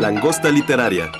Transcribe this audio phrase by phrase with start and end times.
[0.00, 1.12] Langosta literaria.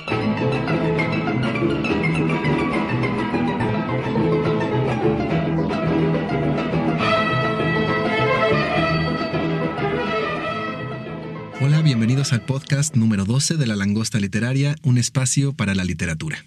[11.61, 16.43] Hola, bienvenidos al podcast número 12 de La Langosta Literaria, un espacio para la literatura.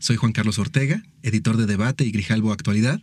[0.00, 3.00] Soy Juan Carlos Ortega, editor de Debate y Grijalbo Actualidad,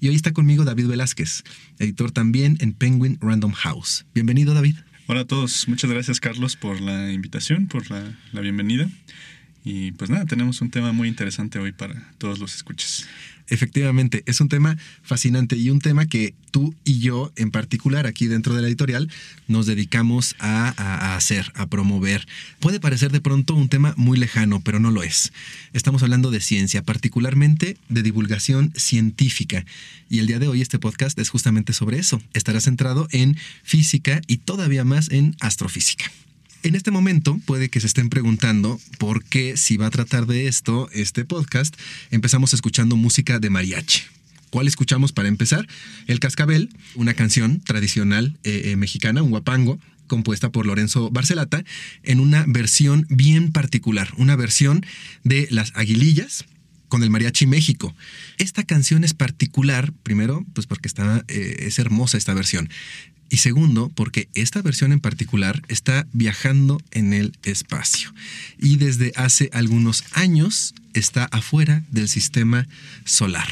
[0.00, 1.42] y hoy está conmigo David Velázquez,
[1.78, 4.06] editor también en Penguin Random House.
[4.14, 4.76] Bienvenido, David.
[5.12, 8.88] Hola a todos, muchas gracias Carlos por la invitación, por la, la bienvenida.
[9.64, 13.08] Y pues nada, tenemos un tema muy interesante hoy para todos los escuches.
[13.50, 18.26] Efectivamente, es un tema fascinante y un tema que tú y yo en particular aquí
[18.26, 19.10] dentro de la editorial
[19.48, 22.26] nos dedicamos a, a, a, hacer, a promover.
[22.60, 25.32] Puede parecer de pronto un tema muy lejano, pero no lo es.
[25.72, 29.64] Estamos hablando de ciencia, particularmente de divulgación científica.
[30.08, 32.22] Y el día de hoy este podcast es justamente sobre eso.
[32.32, 36.10] Estará centrado en física y todavía más en astrofísica.
[36.62, 40.46] En este momento puede que se estén preguntando por qué si va a tratar de
[40.46, 41.74] esto este podcast,
[42.10, 44.02] empezamos escuchando música de mariachi.
[44.50, 45.66] ¿Cuál escuchamos para empezar?
[46.06, 51.64] El Cascabel, una canción tradicional eh, eh, mexicana, un guapango, compuesta por Lorenzo Barcelata,
[52.02, 54.84] en una versión bien particular, una versión
[55.24, 56.44] de Las Aguilillas,
[56.88, 57.94] con el Mariachi México.
[58.36, 62.68] Esta canción es particular, primero, pues porque está, eh, es hermosa esta versión.
[63.30, 68.12] Y segundo, porque esta versión en particular está viajando en el espacio
[68.58, 72.66] y desde hace algunos años está afuera del sistema
[73.04, 73.48] solar.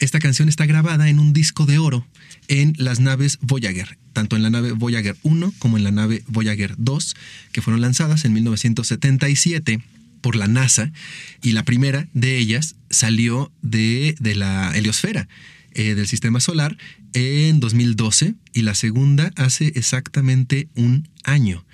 [0.00, 2.04] Esta canción está grabada en un disco de oro
[2.48, 6.74] en las naves Voyager, tanto en la nave Voyager 1 como en la nave Voyager
[6.76, 7.14] 2,
[7.52, 9.80] que fueron lanzadas en 1977
[10.22, 10.90] por la NASA
[11.40, 15.28] y la primera de ellas salió de, de la heliosfera
[15.74, 16.76] eh, del sistema solar
[17.12, 21.64] en 2012 y la segunda hace exactamente un año.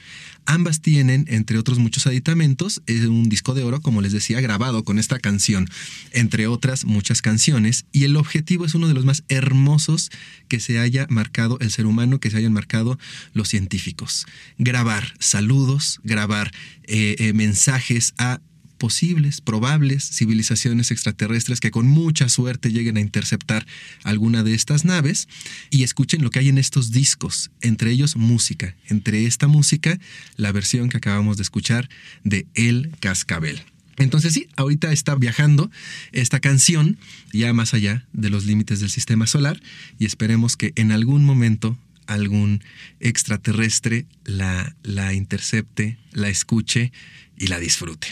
[0.47, 4.99] Ambas tienen, entre otros muchos aditamentos, un disco de oro, como les decía, grabado con
[4.99, 5.69] esta canción,
[6.10, 10.10] entre otras muchas canciones, y el objetivo es uno de los más hermosos
[10.49, 12.99] que se haya marcado el ser humano, que se hayan marcado
[13.33, 14.27] los científicos.
[14.59, 16.50] Grabar saludos, grabar
[16.83, 18.41] eh, eh, mensajes a
[18.81, 23.67] posibles, probables civilizaciones extraterrestres que con mucha suerte lleguen a interceptar
[24.05, 25.29] alguna de estas naves
[25.69, 30.01] y escuchen lo que hay en estos discos, entre ellos música, entre esta música
[30.37, 31.91] la versión que acabamos de escuchar
[32.25, 33.63] de El Cascabel.
[33.99, 35.71] Entonces sí, ahorita está viajando
[36.13, 36.99] esta canción
[37.35, 39.61] ya más allá de los límites del sistema solar
[39.99, 41.77] y esperemos que en algún momento
[42.07, 42.65] algún
[42.99, 46.93] extraterrestre la, la intercepte, la escuche
[47.37, 48.09] y la disfrute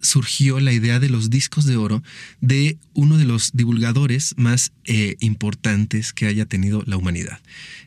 [0.00, 2.02] surgió la idea de los discos de oro
[2.40, 7.40] de uno de los divulgadores más eh, importantes que haya tenido la humanidad.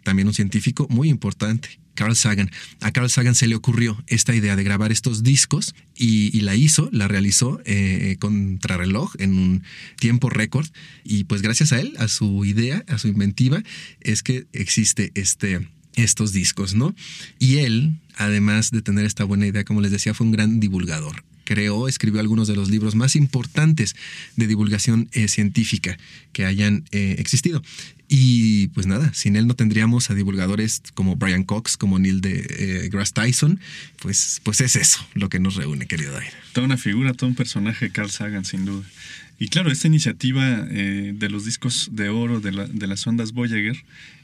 [0.04, 2.50] También un científico muy importante, Carl Sagan.
[2.80, 6.90] A Carl Sagan se le ocurrió esta idea de grabar estos discos y, la hizo,
[6.94, 9.64] la realizó eh, contrarreloj en un
[10.00, 10.68] tiempo récord.
[11.04, 13.64] Y pues gracias a él, a su idea, a su inventiva,
[14.00, 16.96] es que existe este, estos discos, ¿no?
[17.40, 21.24] Y él, además de tener esta buena idea, como les decía, fue un gran divulgador
[21.48, 23.96] creó, escribió algunos de los libros más importantes
[24.36, 25.98] de divulgación eh, científica
[26.34, 27.64] que hayan eh, existido.
[28.10, 32.46] Y pues nada, sin él no tendríamos a divulgadores como Brian Cox, como Neil de
[32.50, 33.62] eh, Grass Tyson.
[34.02, 36.28] Pues, pues es eso lo que nos reúne, querido David.
[36.52, 38.86] Toda una figura, todo un personaje, Carl Sagan, sin duda.
[39.40, 43.78] Y claro, esta iniciativa de los discos de oro de, la, de las ondas Voyager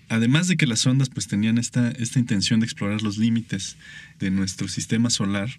[0.10, 3.78] además de que las ondas pues tenían esta, esta intención de explorar los límites
[4.20, 5.50] de nuestro sistema solar,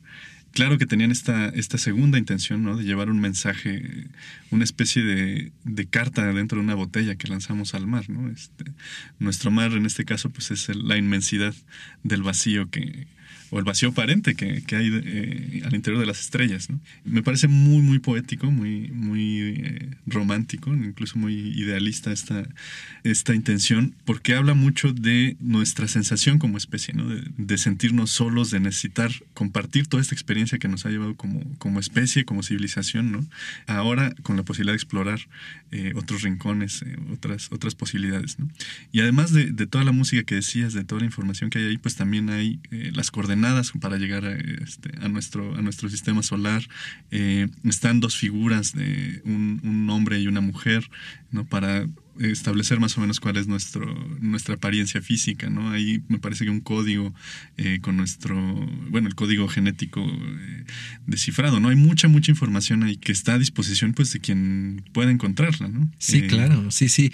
[0.52, 2.76] claro que tenían esta, esta segunda intención, ¿no?
[2.76, 4.06] De llevar un mensaje,
[4.50, 8.30] una especie de, carta dentro de una botella que lanzamos al mar, ¿no?
[8.30, 8.64] Este,
[9.18, 11.54] nuestro mar, en este caso, pues es la inmensidad
[12.02, 13.06] del vacío que
[13.50, 16.70] o el vacío aparente que, que hay eh, al interior de las estrellas.
[16.70, 16.80] ¿no?
[17.04, 22.48] Me parece muy, muy poético, muy, muy eh, romántico, incluso muy idealista esta,
[23.04, 27.04] esta intención, porque habla mucho de nuestra sensación como especie, ¿no?
[27.08, 31.80] de, sentirnos solos, de necesitar compartir toda esta experiencia que nos ha llevado como, como
[31.80, 33.24] especie, como civilización, ¿no?
[33.66, 35.20] ahora con la posibilidad de explorar
[35.70, 38.38] eh, otros rincones, eh, otras, otras posibilidades.
[38.38, 38.48] ¿no?
[38.92, 41.66] Y además de, de, toda la música que decías, de toda la información que hay
[41.66, 43.33] ahí, pues también hay eh, las coordenadas
[43.80, 46.62] para llegar a, este, a, nuestro, a nuestro sistema solar.
[47.64, 50.88] están dos figuras de un, un hombre y una mujer,
[51.30, 51.44] ¿no?
[51.46, 51.86] Para
[52.20, 53.86] establecer más o menos cuál es nuestro,
[54.20, 55.70] nuestra apariencia física, ¿no?
[55.70, 57.12] Ahí me parece que un código
[57.56, 58.36] eh, con nuestro,
[58.90, 60.64] bueno, el código genético eh,
[61.06, 61.68] descifrado, ¿no?
[61.70, 65.90] Hay mucha, mucha información ahí que está a disposición, pues, de quien pueda encontrarla, ¿no?
[65.98, 67.12] Sí, Eh, claro, sí, sí.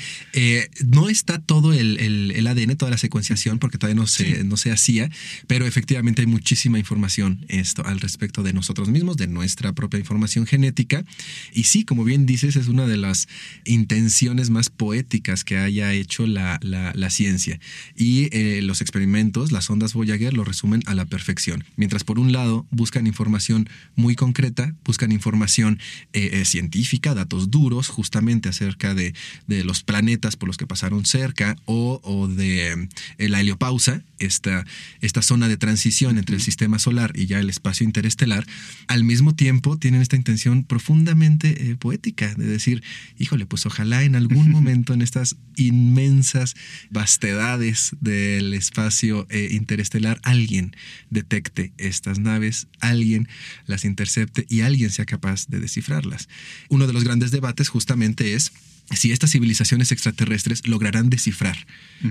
[0.86, 4.56] No está todo el, el- el ADN, toda la secuenciación, porque todavía no se, no
[4.56, 5.10] se hacía,
[5.46, 10.46] pero efectivamente hay muchísima información esto, al respecto de nosotros mismos, de nuestra propia información
[10.46, 11.04] genética.
[11.52, 13.28] Y sí, como bien dices, es una de las
[13.64, 17.60] intenciones más poéticas que haya hecho la, la- la ciencia.
[17.96, 21.62] Y eh, los experimentos, las ondas Voyager, lo resumen a la perfección.
[21.76, 25.78] Mientras por un lado buscan información muy concreta, buscan información
[26.12, 29.14] eh, eh, científica, datos duros, justamente acerca de,
[29.46, 32.88] de los planetas por los que pasaron cerca o, o de
[33.18, 34.66] la heliopausa, esta,
[35.00, 38.44] esta zona de transición entre el sistema solar y ya el espacio interestelar,
[38.88, 42.82] al mismo tiempo tienen esta intención profundamente poética de decir,
[43.20, 46.54] híjole, pues ojalá en algún momento en estas inmensas
[46.90, 50.74] vastedades del espacio eh, interestelar alguien
[51.10, 53.28] detecte estas naves, alguien
[53.66, 56.28] las intercepte y alguien sea capaz de descifrarlas.
[56.68, 58.52] Uno de los grandes debates justamente es
[58.94, 61.66] si estas civilizaciones extraterrestres lograrán descifrar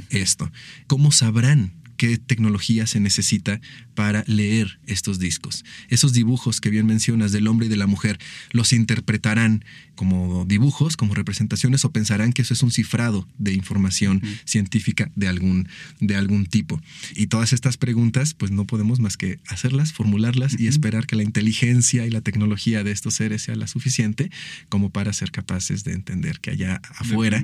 [0.10, 0.52] esto.
[0.88, 3.60] ¿Cómo sabrán qué tecnología se necesita
[3.94, 5.66] para leer estos discos?
[5.90, 8.18] Esos dibujos que bien mencionas del hombre y de la mujer,
[8.52, 9.66] ¿los interpretarán
[9.96, 15.28] como dibujos, como representaciones o pensarán que eso es un cifrado de información científica de
[15.28, 15.68] algún,
[16.00, 16.82] de algún tipo?
[17.16, 21.24] Y todas estas preguntas, pues no podemos más que hacerlas, formularlas y esperar que la
[21.24, 24.32] inteligencia y la tecnología de estos seres sea la suficiente
[24.70, 27.44] como para ser capaces de entender que allá afuera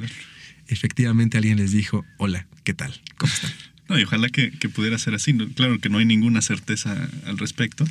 [0.67, 3.01] efectivamente alguien les dijo, hola, ¿qué tal?
[3.17, 3.51] ¿Cómo están?
[3.87, 5.33] No, y ojalá que, que pudiera ser así.
[5.55, 7.85] Claro que no hay ninguna certeza al respecto,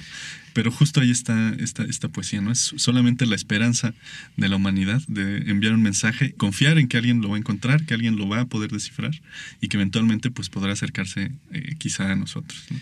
[0.54, 2.52] pero justo ahí está esta, esta poesía, ¿no?
[2.52, 3.92] Es solamente la esperanza
[4.36, 7.84] de la humanidad de enviar un mensaje, confiar en que alguien lo va a encontrar,
[7.84, 9.20] que alguien lo va a poder descifrar
[9.60, 12.64] y que eventualmente pues podrá acercarse eh, quizá a nosotros.
[12.70, 12.78] ¿no?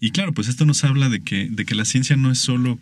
[0.00, 2.78] Y claro, pues esto nos habla de que, de que la ciencia no es solo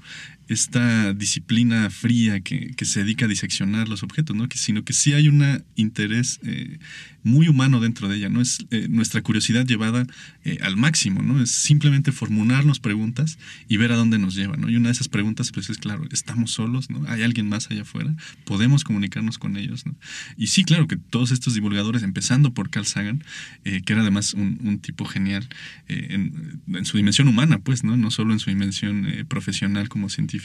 [0.51, 4.49] esta disciplina fría que, que se dedica a diseccionar los objetos, ¿no?
[4.49, 6.81] Que, sino que sí hay un interés eh,
[7.23, 8.41] muy humano dentro de ella, ¿no?
[8.41, 10.09] Es eh, nuestra curiosidad llevada
[10.45, 11.41] eh, al máximo, ¿no?
[11.41, 13.39] Es simplemente formularnos preguntas
[13.69, 14.69] y ver a dónde nos lleva, ¿no?
[14.69, 17.05] Y una de esas preguntas, pues es claro, ¿estamos solos, ¿no?
[17.07, 18.13] ¿Hay alguien más allá afuera?
[18.45, 19.95] ¿Podemos comunicarnos con ellos, ¿no?
[20.37, 23.23] Y sí, claro que todos estos divulgadores, empezando por Carl Sagan,
[23.63, 25.49] que era además un, tipo genial
[25.87, 27.97] en, en, su dimensión humana, pues, ¿no?
[27.97, 30.40] No solo en su dimensión profesional como científico,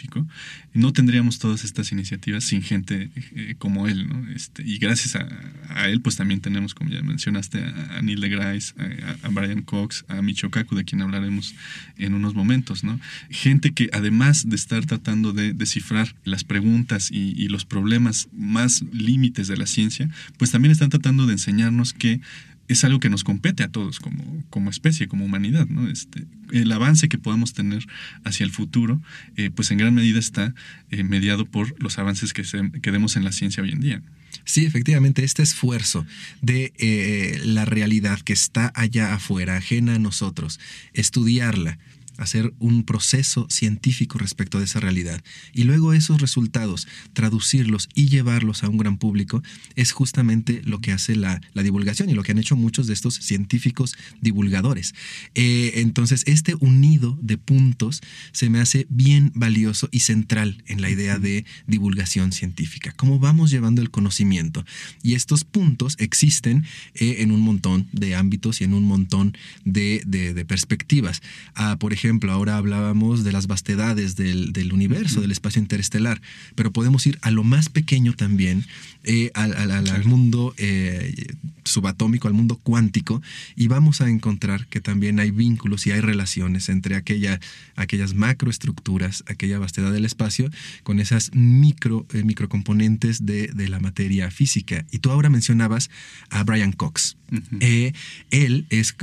[0.73, 4.29] no tendríamos todas estas iniciativas sin gente eh, como él, ¿no?
[4.31, 8.73] Este, y gracias a, él, pues también tenemos, como ya mencionaste, a, a Neil deGrasse,
[8.77, 11.55] a, a, Brian Cox, a Michio Kaku, de quien hablaremos
[11.97, 12.99] en unos momentos, ¿no?
[13.29, 18.83] Gente que además de estar tratando de descifrar las preguntas y, y los problemas más
[18.91, 22.21] límites de la ciencia, pues también están tratando de enseñarnos que
[22.67, 25.67] es algo que nos compete a todos como, como especie, como humanidad.
[25.67, 25.87] ¿no?
[25.89, 27.85] Este, el avance que podamos tener
[28.23, 29.01] hacia el futuro,
[29.35, 30.53] eh, pues en gran medida está
[30.91, 34.01] eh, mediado por los avances que, se, que demos en la ciencia hoy en día.
[34.43, 36.05] Sí, efectivamente, este esfuerzo
[36.41, 40.59] de eh, la realidad que está allá afuera, ajena a nosotros,
[40.93, 41.79] estudiarla,
[42.17, 48.63] hacer un proceso científico respecto de esa realidad y luego esos resultados, traducirlos y llevarlos
[48.63, 49.43] a un gran público,
[49.75, 52.93] es justamente lo que hace la, la divulgación y lo que han hecho muchos de
[52.93, 54.93] estos científicos divulgadores.
[55.33, 60.89] Eh, entonces, este unido de puntos se me hace bien valioso y central en la
[60.89, 64.65] idea de divulgación científica, cómo vamos llevando el conocimiento.
[65.03, 70.01] Y estos puntos existen eh, en un montón de ámbitos y en un montón de,
[70.05, 71.21] de, de perspectivas.
[71.55, 75.21] Ah, por ejemplo, ejemplo, ahora hablábamos de las vastedades del, del universo, uh -huh.
[75.21, 76.21] del espacio interestelar,
[76.53, 78.65] pero podemos ir a lo más pequeño también,
[79.03, 83.21] eh, al, al, al, al, mundo eh, subatómico, al mundo cuántico,
[83.55, 87.39] y vamos a encontrar que también hay vínculos y hay relaciones entre aquella,
[87.75, 90.49] aquellas macroestructuras, aquella vastedad del espacio,
[90.83, 94.85] con esas micro, eh, microcomponentes de, de, la materia física.
[94.91, 95.89] Y tú ahora mencionabas
[96.29, 97.17] a Brian Cox.
[97.31, 97.93] Uh -huh.
[98.29, 98.95] él es,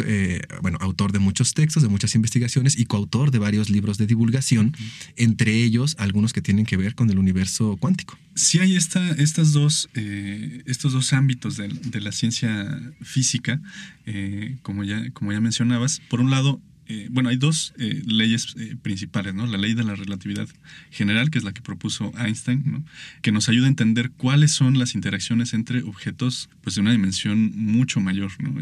[0.62, 4.77] bueno, autor de muchos textos, de muchas investigaciones, y coautor de varios libros de divulgación,
[5.17, 8.19] entre ellos algunos que tienen que ver con el universo cuántico.
[8.35, 12.53] Sí hay esta, estas dos, eh, estos dos ámbitos de, la ciencia
[13.01, 13.63] física,
[14.05, 16.03] eh, como ya mencionabas.
[16.11, 19.47] Por un lado, eh, bueno, hay dos eh, leyes eh, principales, ¿no?
[19.47, 20.49] La ley de la relatividad
[20.91, 22.85] general, que es la que propuso Einstein, ¿no?
[23.23, 27.53] Que nos ayuda a entender cuáles son las interacciones entre objetos, pues de una dimensión
[27.57, 28.53] mucho mayor, ¿no?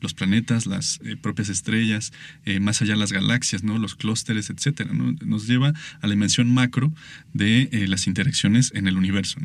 [0.00, 2.12] los planetas, las propias estrellas,
[2.60, 3.78] más allá las galaxias, ¿no?
[3.78, 5.12] Los clústeres, etcétera, ¿no?
[5.24, 6.92] Nos lleva a la dimensión macro
[7.32, 9.40] de las interacciones en el universo.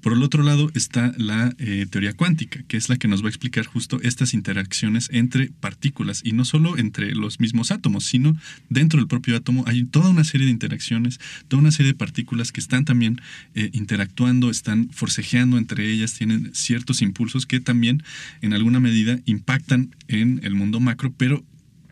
[0.00, 1.54] Por el otro lado está la
[1.90, 6.22] teoría cuántica, que es la que nos va a explicar justo estas interacciones entre partículas
[6.24, 8.36] y no solo entre los mismos átomos, sino
[8.68, 12.52] dentro del propio átomo hay toda una serie de interacciones, toda una serie de partículas
[12.52, 13.20] que están también
[13.54, 18.02] eh, interactuando, están forcejeando entre ellas, tienen ciertos impulsos que también
[18.42, 21.44] en alguna medida impactan en el mundo macro, pero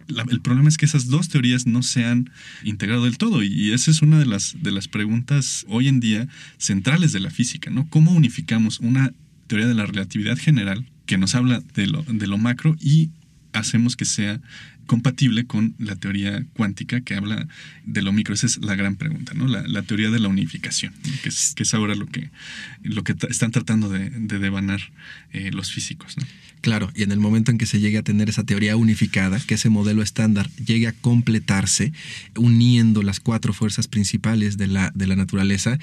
[0.09, 2.30] el problema es que esas dos teorías no se han
[2.62, 6.28] integrado del todo y esa es una de las, de las preguntas hoy en día
[6.59, 7.88] centrales de la física, ¿no?
[7.90, 9.12] ¿Cómo unificamos una
[9.47, 13.11] teoría de la relatividad general que nos habla de lo, de lo macro y
[13.52, 14.40] hacemos que sea
[14.87, 17.47] compatible con la teoría cuántica que habla
[17.85, 18.35] de lo micro.
[18.35, 19.47] Esa es la gran pregunta, ¿no?
[19.47, 22.31] La, teoría de la unificación, que, es, que, es, ahora lo que,
[22.83, 24.81] lo que están tratando de, devanar
[25.33, 26.16] eh, los físicos.
[26.61, 29.55] Claro, y en el momento en que se llegue a tener esa teoría unificada, que
[29.55, 31.93] ese modelo estándar llegue a completarse,
[32.37, 35.78] uniendo las cuatro fuerzas principales de la, de la naturaleza,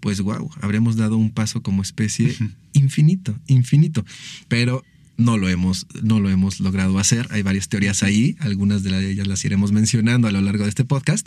[0.00, 2.34] pues wow, habremos dado un paso como especie
[2.72, 4.04] infinito, infinito.
[4.48, 4.84] Pero
[5.20, 7.28] no lo hemos, no lo hemos logrado hacer.
[7.30, 10.84] Hay varias teorías ahí, algunas de ellas las iremos mencionando a lo largo de este
[10.84, 11.26] podcast,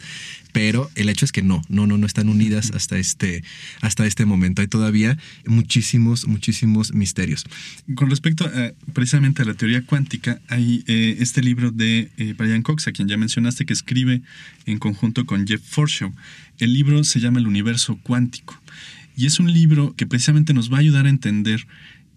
[0.52, 3.44] pero el hecho es que no, no, no, no están unidas hasta este,
[3.82, 4.62] hasta este momento.
[4.62, 7.46] Hay todavía muchísimos, muchísimos misterios.
[7.96, 8.50] Con respecto
[8.94, 13.08] precisamente a la teoría cuántica, hay eh, este libro de eh, Brian Cox, a quien
[13.08, 14.22] ya mencionaste, que escribe
[14.66, 16.12] en conjunto con Jeff Forshaw.
[16.60, 18.60] El libro se llama El universo cuántico.
[19.16, 21.68] Y es un libro que precisamente nos va a ayudar a entender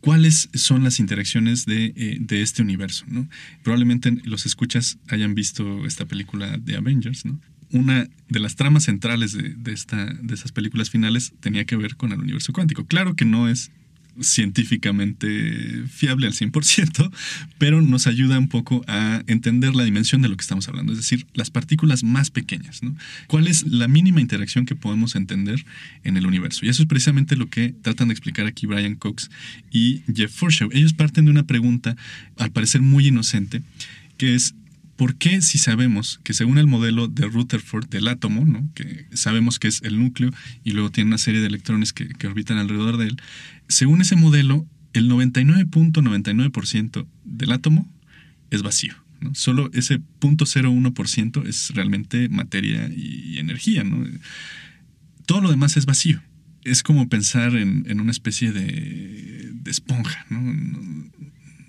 [0.07, 3.05] cuáles son las interacciones de, eh, de, este universo.
[3.09, 3.29] ¿no?
[3.65, 7.25] Probablemente los escuchas hayan visto esta película de Avengers.
[7.25, 7.41] ¿no?
[7.73, 9.75] Una de las tramas centrales de, de,
[10.23, 12.87] de esas películas finales tenía que ver con el universo cuántico.
[12.87, 13.73] Claro que no es
[14.21, 17.11] científicamente fiable al 100%,
[17.59, 20.99] pero nos ayuda un poco a entender la dimensión de lo que estamos hablando, es
[20.99, 22.81] decir, las partículas más pequeñas.
[23.27, 25.65] ¿Cuál es la mínima interacción que podemos entender
[26.05, 26.65] en el universo?
[26.65, 29.31] Y eso es precisamente lo que tratan de explicar aquí Brian Cox
[29.71, 30.71] y Jeff Forshaw.
[30.73, 31.97] Ellos parten de una pregunta,
[32.39, 33.63] al parecer muy inocente,
[34.17, 34.55] que es
[34.97, 38.71] ¿Por qué si sabemos que según el modelo de Rutherford del átomo, ¿no?
[38.75, 40.31] que sabemos que es el núcleo
[40.65, 43.21] y luego tiene una serie de electrones que, orbitan alrededor de él,
[43.69, 47.93] según ese modelo, el 99.99% del átomo
[48.51, 48.95] es vacío.
[49.33, 53.85] Solo ese 0.01% es realmente materia y energía.
[55.27, 56.23] Todo lo demás es vacío.
[56.65, 60.27] Es como pensar en, en una especie de, de esponja.
[60.31, 60.41] ¿no?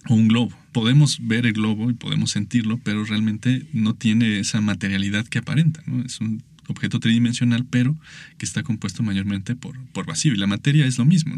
[0.09, 0.57] o un globo.
[0.77, 5.81] Podemos ver el globo y podemos sentirlo, pero realmente no tiene esa materialidad que aparenta.
[5.87, 6.05] ¿no?
[6.05, 7.97] Es un objeto tridimensional, pero
[8.37, 10.33] que está compuesto mayormente por, por vacío.
[10.33, 11.35] Y la materia es lo mismo.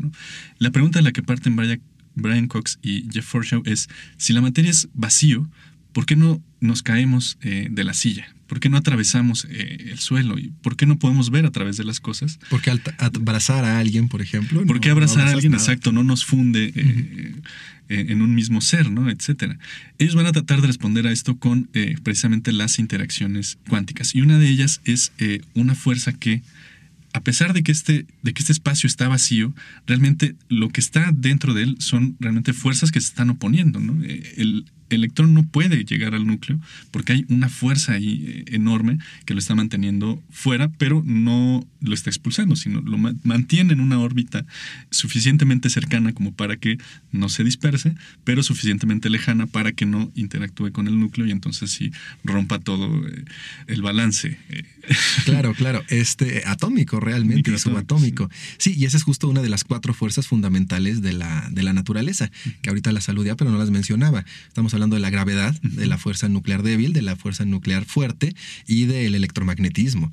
[0.58, 4.72] La pregunta de la que parten Brian, Cox y Jeff Forshaw es, si la materia
[4.72, 5.50] es vacío,
[5.94, 8.36] ¿por qué no nos caemos eh, de la silla?
[8.50, 10.40] ¿Por qué no atravesamos eh, el suelo?
[10.40, 12.40] ¿Y por qué no podemos ver a través de las cosas?
[12.50, 14.66] Porque al abrazar a alguien, por ejemplo.
[14.66, 17.36] ¿Por qué abrazar a alguien, exacto, no nos funde eh,
[17.90, 19.08] eh, en un mismo ser, ¿no?
[19.08, 19.60] Etcétera.
[20.00, 21.70] Ellos van a tratar de responder a esto con
[22.04, 24.16] precisamente las interacciones cuánticas.
[24.16, 25.12] Y una de ellas es
[25.54, 26.42] una fuerza que
[27.14, 29.54] a pesar de que, este, de que este espacio está vacío,
[29.86, 33.80] realmente lo que está dentro de él son realmente fuerzas que se están oponiendo.
[33.80, 34.04] ¿no?
[34.04, 36.60] El, electrón no puede llegar al núcleo
[36.92, 41.94] porque hay una fuerza ahí eh, enorme que lo está manteniendo fuera, pero no lo
[41.94, 44.46] está expulsando, sino lo mantiene en una órbita
[44.90, 46.78] suficientemente cercana como para que
[47.12, 51.72] no se disperse, pero suficientemente lejana para que no interactúe con el núcleo y entonces
[51.72, 51.92] sí
[52.24, 53.26] rompa todo eh,
[53.68, 54.38] el balance.
[54.50, 54.64] Eh.
[55.26, 58.30] Claro, claro, este atómico realmente, subatómico.
[58.58, 58.74] Sí.
[58.76, 62.32] y esa es justo una de las cuatro fuerzas fundamentales de la, de la naturaleza,
[62.62, 64.26] que ahorita las saludía, pero no las mencionaba.
[64.48, 68.34] Estamos hablando de la gravedad, de la fuerza nuclear débil, de la fuerza nuclear fuerte
[68.66, 70.10] y del electromagnetismo.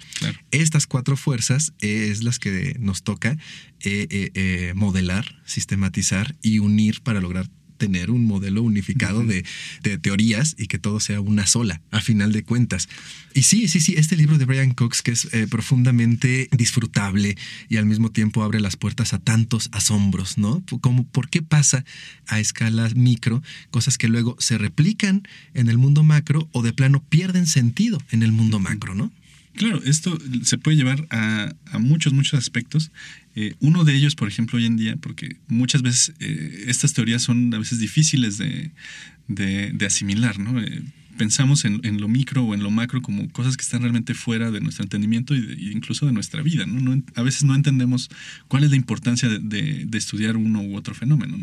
[0.51, 3.39] Estas cuatro fuerzas es las que nos toca
[3.81, 9.45] eh, eh, eh, modelar, sistematizar y unir para lograr tener un modelo unificado de,
[9.83, 12.89] de, teorías y que todo sea una sola, a final de cuentas.
[13.35, 17.37] Y sí, sí, sí, este libro de Brian Cox que es eh, profundamente disfrutable
[17.69, 20.63] y al mismo tiempo abre las puertas a tantos asombros, ¿no?
[20.81, 21.85] Como por qué pasa
[22.27, 27.03] a escala micro cosas que luego se replican en el mundo macro o de plano
[27.09, 29.13] pierden sentido en el mundo macro, ¿no?
[29.57, 32.91] Claro, esto se puede llevar a, muchos, muchos aspectos.
[33.35, 37.23] Eh, uno de ellos, por ejemplo, hoy en día, porque muchas veces eh, estas teorías
[37.23, 38.71] son a veces difíciles de,
[39.29, 40.61] de, asimilar, ¿no?
[40.61, 40.83] Eh,
[41.17, 44.61] pensamos en, lo micro o en lo macro como cosas que están realmente fuera de
[44.61, 46.67] nuestro entendimiento e incluso de nuestra vida.
[46.67, 47.03] ¿no?
[47.15, 48.09] a veces no entendemos
[48.49, 51.39] cuál es la importancia de, estudiar uno u otro fenómeno.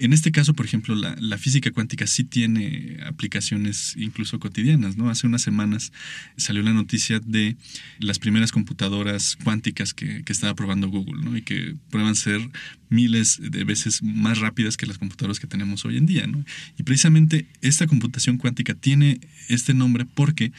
[0.00, 4.96] En este caso, por ejemplo, la, física cuántica sí tiene aplicaciones incluso cotidianas.
[4.96, 5.08] ¿no?
[5.08, 5.92] Hace unas semanas
[6.36, 7.56] salió la noticia de
[7.98, 11.36] las primeras computadoras cuánticas que, que estaba probando Google ¿no?
[11.36, 12.40] y que prueban ser
[12.92, 16.26] miles de veces más rápidas que las computadoras que tenemos hoy en día.
[16.26, 16.44] ¿no?
[16.78, 19.11] Y precisamente esta computación cuántica tiene
[19.48, 20.52] este nombre porque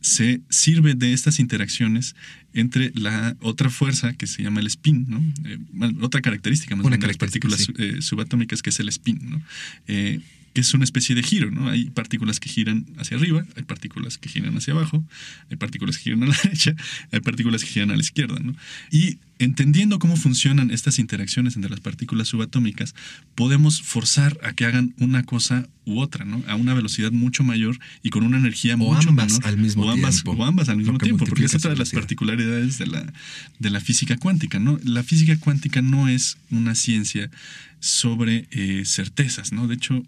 [0.00, 2.14] se sirve de estas interacciones
[2.54, 5.22] entre la otra fuerza que se llama el spin, ¿no?
[5.44, 5.58] Eh,
[6.00, 9.42] otra característica más de las partículas eh, subatómicas que es el spin, ¿no?
[9.86, 10.20] Eh,
[10.58, 11.68] que es una especie de giro, ¿no?
[11.68, 15.04] Hay partículas que giran hacia arriba, hay partículas que giran hacia abajo,
[15.48, 16.74] hay partículas que giran a la derecha,
[17.12, 18.56] hay partículas que giran a la izquierda, ¿no?
[18.90, 22.96] Y entendiendo cómo funcionan estas interacciones entre las partículas subatómicas,
[23.36, 26.42] podemos forzar a que hagan una cosa u otra, ¿no?
[26.48, 29.90] A una velocidad mucho mayor y con una energía o mucho ambas al mismo o
[29.90, 30.42] ambas, tiempo.
[30.42, 33.12] O ambas al mismo tiempo, porque es otra de las particularidades de la,
[33.60, 34.80] de la física cuántica, ¿no?
[34.82, 37.30] La física cuántica no es una ciencia
[37.78, 39.68] sobre eh, certezas, ¿no?
[39.68, 40.04] De hecho,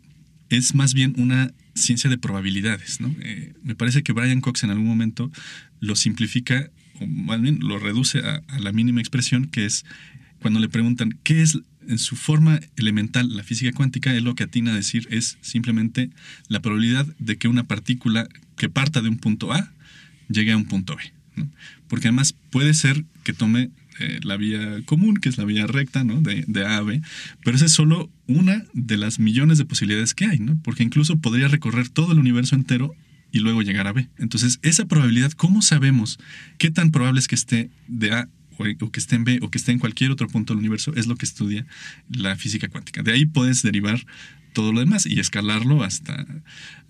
[0.50, 3.00] es más bien una ciencia de probabilidades.
[3.00, 3.14] ¿no?
[3.20, 5.30] Eh, me parece que Brian Cox en algún momento
[5.80, 9.84] lo simplifica, o más bien lo reduce a, la mínima expresión, que es
[10.40, 14.44] cuando le preguntan qué es en su forma elemental la física cuántica, él lo que
[14.44, 16.10] atina a decir es simplemente
[16.48, 19.72] la probabilidad de que una partícula que parta de un punto A
[20.28, 21.02] llegue a un punto B.
[21.88, 26.04] Porque además puede ser que tome eh, la vía común, que es la vía recta,
[26.04, 26.20] ¿no?
[26.20, 27.02] De, de, A a B,
[27.44, 30.58] pero esa es solo una de las millones de posibilidades que hay, ¿no?
[30.62, 32.94] Porque incluso podría recorrer todo el universo entero
[33.32, 34.08] y luego llegar a B.
[34.18, 36.18] Entonces, esa probabilidad, ¿cómo sabemos
[36.58, 38.28] qué tan probable es que esté de A
[38.58, 40.92] o que esté en B o que esté en cualquier otro punto del universo?
[40.94, 41.66] Es lo que estudia
[42.10, 43.02] la física cuántica.
[43.02, 44.04] De ahí puedes derivar
[44.52, 46.26] todo lo demás y escalarlo hasta,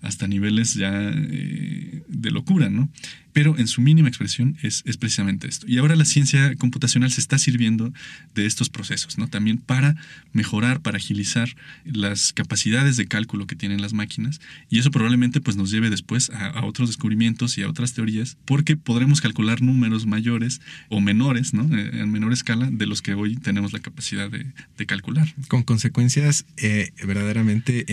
[0.01, 2.89] hasta niveles ya eh, de locura, ¿no?
[3.33, 5.65] Pero en su mínima expresión es, es, precisamente esto.
[5.67, 7.93] Y ahora la ciencia computacional se está sirviendo
[8.35, 9.27] de estos procesos, ¿no?
[9.27, 9.95] También para
[10.33, 15.57] mejorar, para agilizar las capacidades de cálculo que tienen las máquinas y eso probablemente pues
[15.57, 20.61] nos lleve después a, otros descubrimientos y a otras teorías porque podremos calcular números mayores
[20.89, 21.63] o menores, ¿no?
[21.75, 24.45] Eh, en menor escala de los que hoy tenemos la capacidad de,
[24.77, 25.33] de calcular.
[25.47, 27.85] Con consecuencias eh, verdaderamente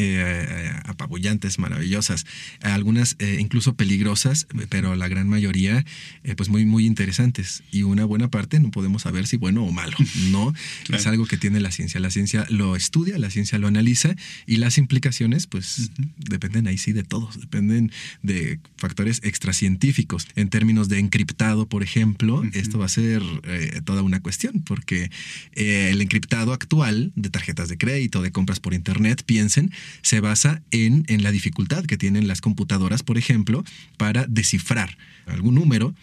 [0.85, 2.27] apabullantes, maravillosas
[2.61, 5.85] algunas eh, incluso peligrosas, pero la gran mayoría
[6.25, 7.63] eh, pues muy, muy interesantes.
[7.71, 9.97] Y una buena parte no podemos saber si bueno o malo,
[10.31, 10.53] ¿no?
[10.93, 12.01] Es algo que tiene la ciencia.
[12.01, 14.15] La ciencia lo estudia, la ciencia lo analiza
[14.47, 20.27] y las implicaciones pues dependen ahí sí de todos, dependen de factores extracientíficos.
[20.35, 25.11] En términos de encriptado, por ejemplo, esto va a ser eh, toda una cuestión porque
[25.53, 31.05] el encriptado actual de tarjetas de crédito, de compras por internet, piensen, se basa en,
[31.09, 33.65] en la dificultad que tienen las computadoras, por ejemplo,
[33.97, 34.97] para descifrar
[35.31, 35.95] algún número.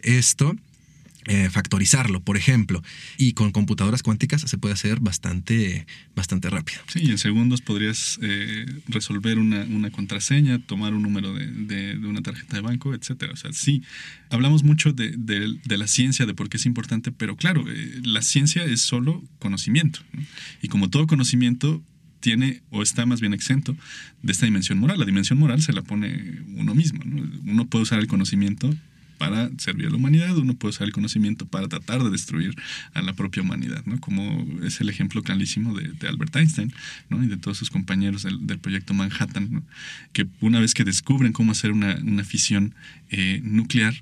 [0.00, 0.56] Esto
[1.26, 2.82] eh, factorizarlo, por ejemplo.
[3.16, 6.80] Y con computadoras cuánticas se puede hacer bastante, bastante rápido.
[6.88, 12.60] Sí, en segundos podrías eh, resolver una, contraseña, tomar un número de, una tarjeta de
[12.62, 13.32] banco, etcétera.
[13.32, 13.82] O sea, sí,
[14.28, 15.16] hablamos mucho de,
[15.64, 20.00] la ciencia, de por qué es importante, pero claro, eh, la ciencia es solo conocimiento.
[20.60, 21.82] Y como todo conocimiento,
[22.24, 23.76] tiene o está más bien exento
[24.22, 24.98] de esta dimensión moral.
[24.98, 27.02] La dimensión moral se la pone uno mismo.
[27.44, 28.74] Uno puede usar el conocimiento
[29.18, 32.54] para servir a la humanidad, uno puede usar el conocimiento para tratar de destruir
[32.94, 34.00] a la propia humanidad, ¿no?
[34.00, 36.72] como es el ejemplo clarísimo de, Albert Einstein
[37.10, 37.22] ¿no?
[37.22, 39.64] y de todos sus compañeros del, proyecto Manhattan,
[40.12, 42.74] que una vez que descubren cómo hacer una, fisión
[43.10, 43.94] eh, nuclear,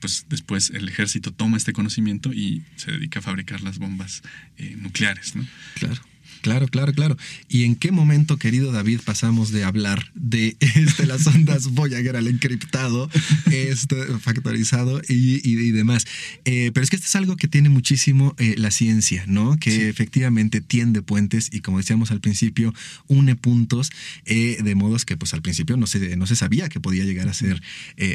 [0.00, 4.22] pues después el ejército toma este conocimiento y se dedica a fabricar las bombas
[4.56, 5.36] eh, nucleares.
[5.36, 5.46] ¿no?
[5.74, 6.00] Claro.
[6.46, 7.16] Claro, claro, claro.
[7.48, 12.28] ¿Y en qué momento, querido David, pasamos de hablar de este, las ondas Voyager al
[12.28, 13.10] encriptado,
[13.50, 16.06] esto factorizado y, y, demás?
[16.44, 19.58] Eh, pero es que esto es algo que tiene muchísimo eh, la ciencia, ¿no?
[19.58, 22.72] Que efectivamente tiende puentes y, como decíamos al principio,
[23.08, 23.90] une puntos
[24.24, 27.28] eh, de modos que, pues al principio no se, no se sabía que podía llegar
[27.28, 27.60] a ser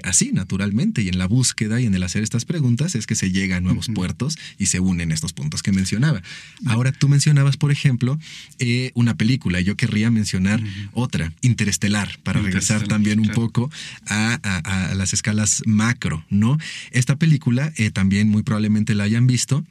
[0.03, 1.01] así, naturalmente.
[1.01, 3.59] Y en la búsqueda y en el hacer estas preguntas es que se llega a
[3.59, 6.21] nuevos puertos y se unen estos puntos que mencionaba.
[6.65, 8.20] Ahora tú mencionabas, por ejemplo,
[8.59, 9.59] eh, una película.
[9.61, 10.61] Yo querría mencionar
[10.93, 13.41] otra, Interestelar, para regresar también un claro.
[13.41, 13.71] poco
[14.07, 16.57] a, a- a las escalas macro, ¿no?
[16.91, 19.65] Esta película eh, también muy probablemente la hayan visto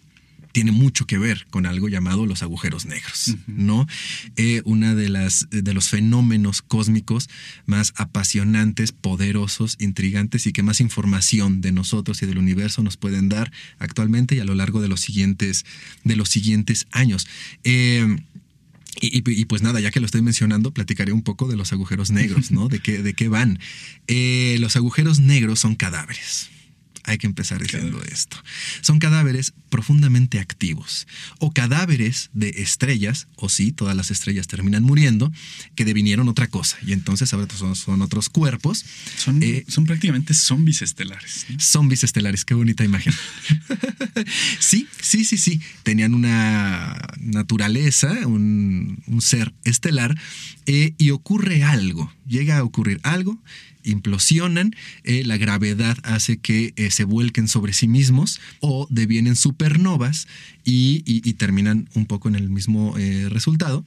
[0.53, 3.87] tiene mucho que ver con algo llamado los agujeros negros, ¿no?
[4.35, 7.31] Eh, una de las de los fenómenos cósmicos
[7.67, 13.29] más apasionantes, poderosos, intrigantes y que más información de nosotros y del universo nos pueden
[13.29, 15.65] dar actualmente y a lo largo de los siguientes
[16.03, 17.29] de los siguientes años.
[17.63, 18.17] Eh,
[19.01, 21.73] y, y- y pues nada, ya que lo estoy mencionando, platicaré un poco de los
[21.73, 22.69] agujeros negros, ¿no?
[22.69, 23.59] ¿De qué, de qué van?
[24.09, 26.51] Eh, los agujeros negros son cadáveres.
[27.05, 28.19] Hay que empezar diciendo Cadáveres.
[28.21, 28.37] esto.
[28.83, 31.07] Son cadáveres profundamente activos
[31.39, 35.33] o cadáveres de estrellas, o sí, todas las estrellas terminan muriendo,
[35.75, 36.77] que devinieron otra cosa.
[36.87, 38.85] Y entonces ahora son, son otros cuerpos.
[39.17, 41.47] Son, Eh, son prácticamente zombies estelares.
[41.49, 41.59] ¿no?
[41.61, 43.13] Zombies estelares, qué bonita imagen.
[44.59, 45.61] sí, sí, sí, sí.
[45.83, 50.17] Tenían una naturaleza, un, un ser estelar,
[50.67, 53.43] eh, y ocurre algo, llega a ocurrir algo,
[53.85, 60.27] implosionan, eh, la gravedad hace que eh, se vuelquen sobre sí mismos o devienen supernovas
[60.65, 61.01] y,
[61.35, 63.85] terminan un poco en el mismo eh, resultado.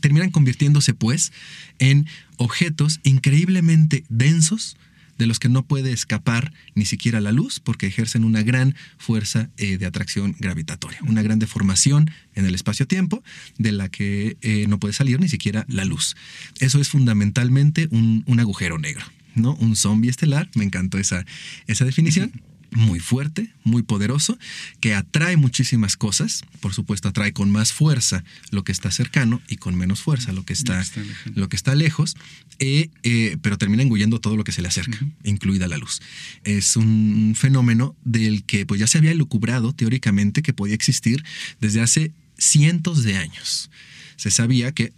[0.00, 1.32] Terminan convirtiéndose pues
[1.78, 2.06] en
[2.36, 4.76] objetos increíblemente densos
[5.22, 9.50] de los que no puede escapar ni siquiera la luz porque ejercen una gran fuerza
[9.56, 13.22] eh, de atracción gravitatoria, una gran deformación en el espacio-tiempo
[13.56, 16.16] de la que eh, no puede salir ni siquiera la luz.
[16.58, 19.04] Eso es fundamentalmente un, un agujero negro,
[19.36, 19.54] ¿no?
[19.54, 21.24] Un zombie estelar, me encantó esa,
[21.68, 22.32] esa definición
[22.72, 24.38] muy fuerte, muy poderoso,
[24.80, 26.44] que atrae muchísimas cosas.
[26.60, 30.44] Por supuesto, atrae con más fuerza lo que está cercano y con menos fuerza lo
[30.44, 31.32] que está, Lo que está lejano.
[31.36, 32.16] lo que está lejos,
[32.58, 36.00] eh, eh, pero termina engullendo todo lo que se le acerca, incluida la luz.
[36.44, 41.24] Es un fenómeno del que pues, ya se había elucubrado teóricamente que podía existir
[41.60, 43.70] desde hace cientos de años.
[44.16, 44.92] Se sabía que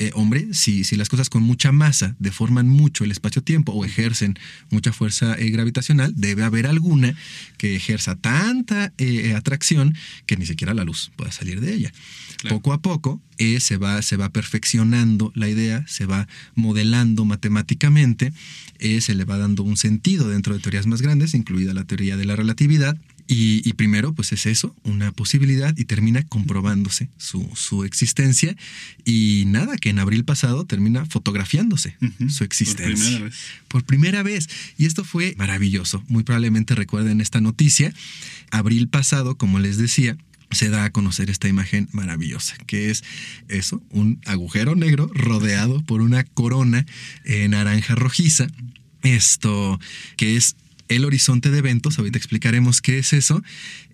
[0.00, 4.38] eh, hombre, si, si las cosas con mucha masa deforman mucho el espacio-tiempo o ejercen
[4.70, 7.14] mucha fuerza eh, gravitacional, debe haber alguna
[7.58, 11.92] que ejerza tanta eh, atracción que ni siquiera la luz pueda salir de ella.
[12.38, 12.56] Claro.
[12.56, 13.20] Poco a poco
[13.58, 18.32] se, va, se va perfeccionando la idea, se va modelando matemáticamente,
[18.78, 22.24] se le va dando un sentido dentro de teorías más grandes, incluida la teoría de
[22.24, 22.96] la relatividad.
[23.32, 28.56] Y, y primero, pues es eso, una posibilidad, y termina comprobándose su, su existencia.
[29.04, 31.96] Y nada, que en abril pasado termina fotografiándose
[32.28, 32.96] su por existencia.
[32.96, 33.36] primera vez.
[33.68, 34.48] Por primera vez.
[34.78, 36.02] Y esto fue maravilloso.
[36.08, 37.94] Muy probablemente recuerden esta noticia.
[38.50, 40.16] Abril pasado, como les decía,
[40.50, 43.04] se da a conocer esta imagen maravillosa, que es
[43.46, 46.84] eso, un agujero negro rodeado por una corona
[47.24, 48.48] eh, naranja rojiza.
[49.02, 49.78] Esto
[50.16, 50.56] que es
[50.90, 53.42] el horizonte de eventos, ahorita explicaremos qué es eso,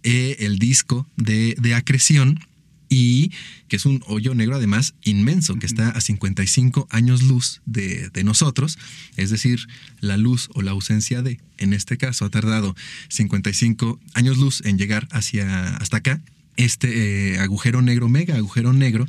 [0.02, 2.40] eh, el disco de, acreción
[2.88, 3.32] y
[3.68, 8.24] que es un hoyo negro además inmenso, que está a 55 años luz de, de
[8.24, 8.78] nosotros,
[9.16, 9.61] es decir,
[10.00, 12.74] la luz o la ausencia de, en este caso, ha tardado
[13.11, 16.22] 55 años luz en llegar hacia hasta acá.
[16.56, 19.06] Este eh, agujero negro, mega agujero negro,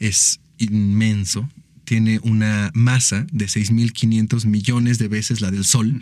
[0.00, 1.48] es inmenso,
[1.88, 6.00] tiene una masa de 6.500 millones de veces la del Sol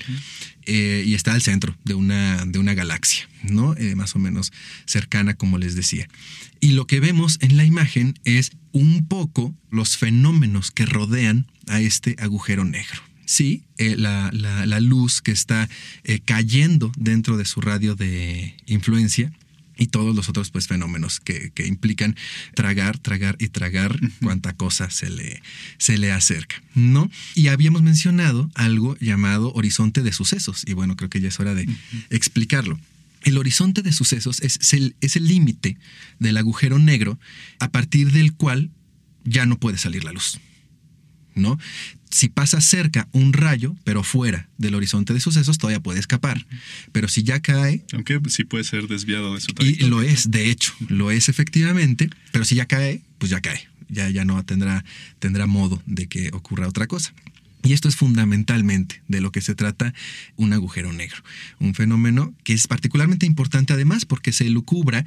[0.66, 3.77] eh, y está al centro de una, de una galaxia, ¿no?
[3.77, 4.53] Eh, más o menos
[4.85, 6.09] cercana, como les decía.
[6.61, 11.81] Y lo que vemos en la imagen es un poco los fenómenos que rodean a
[11.81, 13.01] este agujero negro.
[13.25, 15.68] Sí, eh, la, la- la luz que está
[16.25, 19.33] cayendo dentro de su radio de influencia
[19.77, 22.17] y todos los otros pues fenómenos que, que implican
[22.55, 25.43] tragar, tragar y tragar cuanta cosa se le,
[25.79, 27.11] se le acerca, ¿no?
[27.35, 31.55] Y habíamos mencionado algo llamado horizonte de sucesos y bueno, creo que ya es hora
[31.55, 31.69] de
[32.11, 32.79] explicarlo.
[33.23, 35.79] El horizonte de sucesos es, es el es el límite
[36.19, 37.19] del agujero negro
[37.59, 38.71] a partir del cual
[39.25, 40.39] ya no puede salir la luz.
[41.37, 41.59] ¿no?
[42.16, 46.46] Si pasa cerca un rayo, pero fuera del horizonte de sucesos, todavía puede escapar.
[46.90, 49.88] Pero si ya cae, Aunque sí puede ser desviado de su y trayectoria.
[49.90, 53.68] lo es, de hecho, lo es efectivamente, pero si ya cae, pues ya cae.
[53.90, 54.83] Ya, ya no tendrá,
[55.18, 57.12] tendrá modo de que ocurra otra cosa.
[57.62, 59.92] Y esto es fundamentalmente de lo que se trata
[60.37, 61.18] un agujero negro.
[61.59, 65.05] Un fenómeno que es particularmente importante además porque se lucubra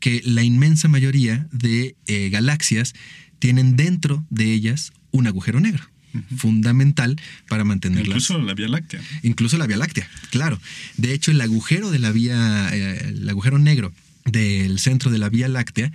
[0.00, 2.94] que la inmensa mayoría de eh, galaxias
[3.40, 5.84] tienen dentro de ellas un agujero negro.
[6.36, 7.16] Fundamental
[7.48, 8.06] para mantenerlas.
[8.06, 9.00] Incluso la Vía Láctea.
[9.22, 10.60] Incluso la Vía Láctea, claro.
[10.96, 13.92] De hecho, el agujero de la Vía, eh, el agujero negro
[14.24, 15.92] del centro de la Vía Láctea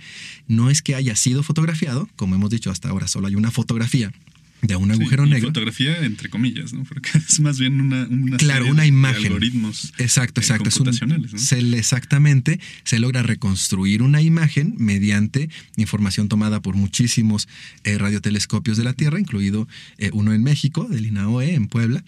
[0.48, 4.12] no es que haya sido fotografiado, como hemos dicho hasta ahora, solo hay una fotografía,
[4.62, 5.48] de un agujero Sí, y negro.
[5.48, 6.84] Fotografía entre comillas, ¿no?
[6.84, 9.26] Porque es más bien una, una Claro, una de imagen.
[9.26, 10.68] algoritmos Exacto, eh, exacto.
[10.68, 11.38] Es un- computacionales, ¿no?
[11.38, 17.48] se exactamente, se logra reconstruir una imagen mediante información tomada por muchísimos
[17.84, 19.66] eh, radiotelescopios de la Tierra, incluido
[19.98, 22.04] eh, uno en México, del INAOE, en Puebla.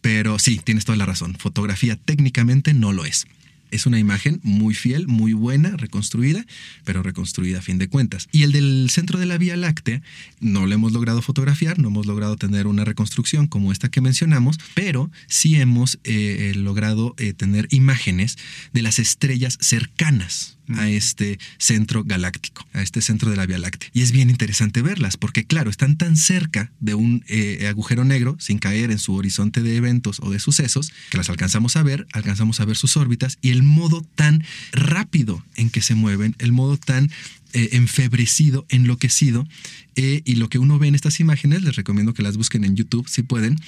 [0.00, 1.36] Pero sí, tienes toda la razón.
[1.38, 3.26] Fotografía técnicamente no lo es.
[3.70, 6.44] Es una imagen muy fiel, muy buena, reconstruida,
[6.84, 8.28] pero reconstruida a fin de cuentas.
[8.32, 10.02] Y el del centro de la Vía Láctea
[10.40, 14.58] no lo hemos logrado fotografiar, no hemos logrado tener una reconstrucción como esta que mencionamos,
[14.74, 18.36] pero sí hemos eh, logrado eh, tener imágenes
[18.72, 23.90] de las estrellas cercanas a este centro galáctico, a este centro de la Vía Láctea.
[23.92, 28.36] Y es bien interesante verlas, porque claro, están tan cerca de un eh, agujero negro,
[28.38, 32.06] sin caer en su horizonte de eventos o de sucesos, que las alcanzamos a ver,
[32.12, 36.52] alcanzamos a ver sus órbitas y el modo tan rápido en que se mueven, el
[36.52, 37.10] modo tan
[37.52, 39.48] eh, enfebrecido, enloquecido,
[39.96, 42.76] eh, y lo que uno ve en estas imágenes, les recomiendo que las busquen en
[42.76, 43.58] YouTube si pueden,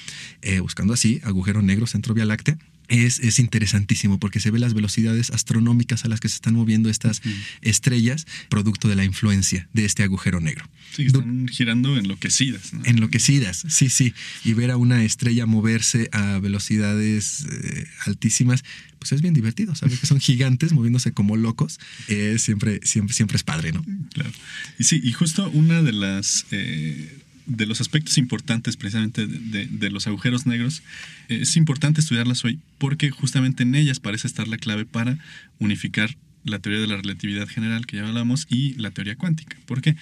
[0.60, 2.58] buscando así, agujero negro, centro Vía Láctea.
[2.90, 6.90] Es, es interesantísimo porque se ve las velocidades astronómicas a las que se están moviendo
[6.90, 7.22] estas
[7.62, 10.68] estrellas, producto de la influencia de este agujero negro.
[10.94, 12.84] Sí, están girando enloquecidas, ¿no?
[12.84, 14.12] Enloquecidas, sí, sí.
[14.44, 18.64] Y ver a una estrella moverse a velocidades eh, altísimas,
[18.98, 19.74] pues es bien divertido.
[19.74, 21.78] Sabes que son gigantes moviéndose como locos.
[22.08, 23.84] Eh, siempre, siempre, siempre es padre, ¿no?
[24.12, 24.30] Claro.
[24.78, 27.08] Y sí, y justo una de las eh,
[27.46, 30.82] de los aspectos importantes precisamente de, de- los agujeros negros
[31.28, 35.18] eh, es importante estudiarlas hoy porque justamente en ellas parece estar la clave para
[35.58, 39.58] unificar la teoría de la relatividad general que ya hablamos y la teoría cuántica.
[39.66, 39.96] ¿Por qué?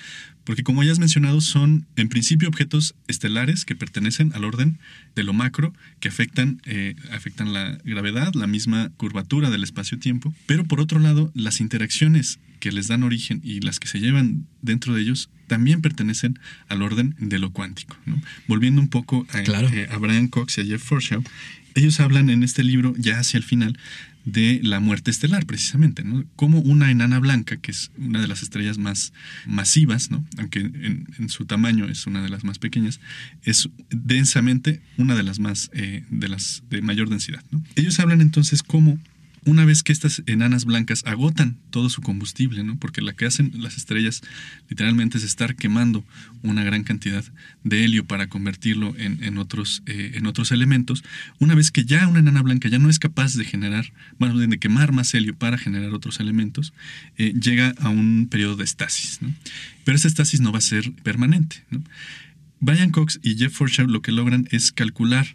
[0.45, 4.79] Porque como ya has mencionado son en principio objetos estelares que pertenecen al orden
[5.17, 10.65] de lo macro que afectan, eh, afectan la gravedad, la misma curvatura del espacio-tiempo, pero
[10.65, 14.95] por otro lado las interacciones que les dan origen y las que se llevan dentro
[14.95, 17.97] de ellos también pertenecen al orden de lo cuántico.
[18.07, 18.21] ¿no?
[18.47, 19.69] Volviendo un poco a, Claro.
[19.71, 21.25] eh, a Brian Cox y a Jeff Forshaw,
[21.75, 23.79] ellos hablan en este libro ya hacia el final
[24.25, 26.23] de la muerte estelar, precisamente, ¿no?
[26.37, 29.15] Como una enana blanca, que es una de las estrellas más
[29.47, 30.23] masivas, ¿no?
[30.37, 33.01] Aunque en, en su tamaño es una de las más pequeñas,
[33.45, 37.63] es densamente una de las más, eh, de las de mayor densidad, ¿no?
[37.77, 38.99] Ellos hablan entonces cómo
[39.45, 42.79] una vez que estas enanas blancas agotan todo su combustible, ¿no?
[42.79, 44.23] Porque lo que hacen las estrellas
[44.69, 46.05] literalmente es estar quemando
[46.43, 47.25] una gran cantidad
[47.65, 51.05] de helio para convertirlo en, en otros, eh, en otros elementos.
[51.39, 54.59] Una vez que ya una enana blanca ya no es capaz de generar, bueno, de
[54.59, 56.73] quemar más helio para generar otros elementos,
[57.17, 59.21] eh, llega a un periodo de estasis.
[59.85, 61.65] Pero esa estasis no va a ser permanente.
[62.61, 65.27] Brian Cox y Jeff Forshaw lo que logran es calcular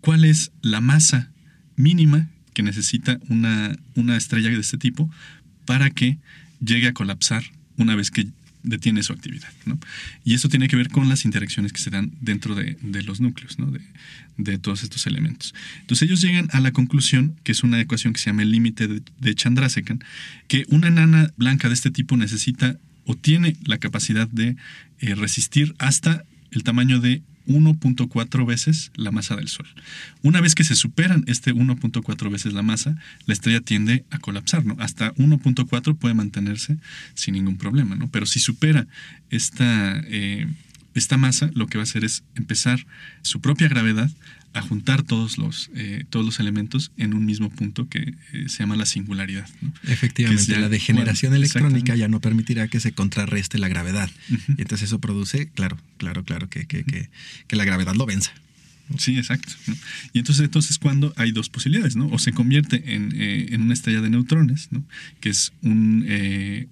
[0.00, 1.30] cuál es la masa
[1.76, 5.10] mínima que necesita una, una estrella de este tipo
[5.64, 6.18] para que
[6.64, 7.44] llegue a colapsar
[7.76, 8.28] una vez que
[8.62, 9.52] detiene su actividad.
[9.64, 9.78] ¿no?
[10.24, 13.20] Y eso tiene que ver con las interacciones que se dan dentro de, de los
[13.20, 13.66] núcleos, ¿no?
[13.70, 13.80] de,
[14.36, 15.54] de todos estos elementos.
[15.80, 18.88] Entonces ellos llegan a la conclusión, que es una ecuación que se llama el límite
[18.88, 19.98] de, de Chandrasekhar,
[20.48, 24.56] que una enana blanca de este tipo necesita o tiene la capacidad de
[25.00, 29.66] eh, resistir hasta el tamaño de 1.4 veces la masa del Sol.
[30.22, 34.64] Una vez que se superan este 1.4 veces la masa, la estrella tiende a colapsar,
[34.64, 34.76] ¿no?
[34.78, 36.78] Hasta 1.4 puede mantenerse
[37.14, 38.08] sin ningún problema, ¿no?
[38.08, 38.86] Pero si supera
[39.30, 40.46] esta, eh,
[40.94, 42.86] esta masa, lo que va a hacer es empezar
[43.22, 44.10] su propia gravedad
[44.54, 48.58] a juntar todos los, eh, todos los elementos en un mismo punto que eh, se
[48.58, 49.48] llama la singularidad.
[49.62, 49.72] ¿no?
[49.84, 54.10] Efectivamente, ya- la degeneración bueno, electrónica ya no permitirá que se contrarreste la gravedad.
[54.28, 57.08] Y entonces eso produce, claro, claro, claro, que, que, que,
[57.46, 58.32] que la gravedad lo venza.
[58.98, 59.52] Sí, exacto.
[59.68, 59.74] ¿no?
[60.12, 62.08] Y entonces, entonces cuando hay dos posibilidades, ¿no?
[62.08, 64.84] O se convierte en, eh, en una estrella de neutrones, ¿no?
[65.20, 66.66] Que es un, eh,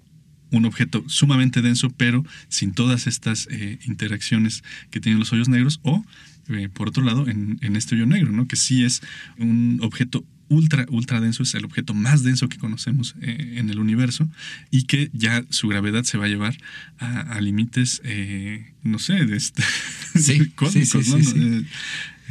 [0.50, 5.80] un objeto sumamente denso, pero sin todas estas eh, interacciones que tienen los hoyos negros,
[5.82, 6.04] o
[6.50, 8.46] eh, por otro lado, en, en este hoyo negro, ¿no?
[8.46, 9.02] Que sí es
[9.38, 13.78] un objeto ultra, ultra denso, es el objeto más denso que conocemos eh, en el
[13.78, 14.28] universo
[14.70, 16.58] y que ya su gravedad se va a llevar
[16.98, 19.62] a, a límites, eh, no sé, de este,
[20.16, 21.64] Sí, cósmicos, sí, sí, ¿no?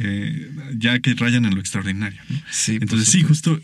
[0.02, 2.20] Eh, ya que rayan en lo extraordinario.
[2.68, 3.60] Entonces sí, justo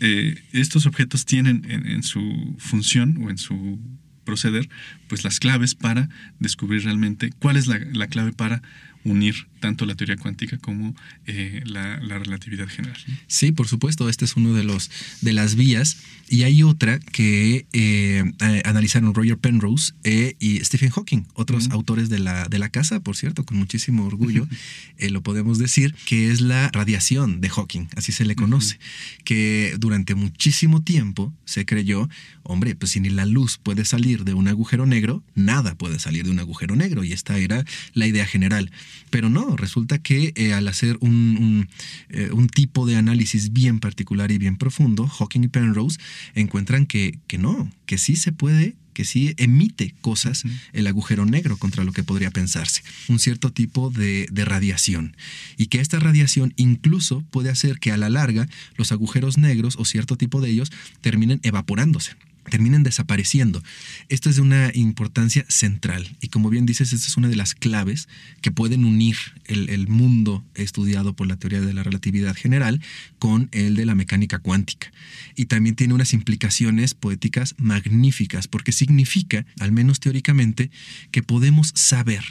[0.51, 3.79] estos objetos tienen en, en su función o en su
[4.23, 4.69] proceder,
[5.07, 8.61] pues las claves para descubrir realmente cuál es la, la clave para
[9.03, 12.97] unir tanto la teoría cuántica como eh, la, la relatividad general.
[13.27, 14.89] Sí, por supuesto, este es uno de los
[15.21, 15.97] de las vías.
[16.29, 21.75] Y hay otra que eh, eh, analizaron Roger Penrose eh, y Stephen Hawking, otros Ujú.
[21.75, 24.47] autores de la de la casa, por cierto, con muchísimo orgullo.
[24.99, 28.79] Eh, lo podemos decir, que es la radiación de Hawking, así se le conoce,
[29.25, 32.09] que durante muchísimo tiempo se creyó,
[32.41, 36.23] hombre, pues si ni la luz puede salir de un agujero negro, nada puede salir
[36.25, 38.71] de un agujero negro y esta era la idea general,
[39.11, 41.69] pero no, no, resulta que eh, al hacer un, un,
[42.09, 45.99] eh, un, tipo de análisis bien particular y bien profundo, Hawking y Penrose
[46.35, 50.41] encuentran que, que no, que sí se puede que sí emite cosas
[50.73, 55.15] el agujero negro contra lo que podría pensarse, un cierto tipo de, de, radiación,
[55.55, 59.85] y que esta radiación incluso puede hacer que a la larga los agujeros negros o
[59.85, 62.15] cierto tipo de ellos terminen evaporándose
[62.49, 63.63] terminen desapareciendo.
[64.09, 67.55] Esto es de una importancia central y como bien dices, esta es una de las
[67.55, 68.07] claves
[68.41, 72.81] que pueden unir el, el, mundo estudiado por la teoría de la relatividad general
[73.19, 74.91] con el de la mecánica cuántica.
[75.35, 80.71] Y también tiene unas implicaciones poéticas magníficas porque significa, al menos teóricamente,
[81.11, 82.23] que podemos saber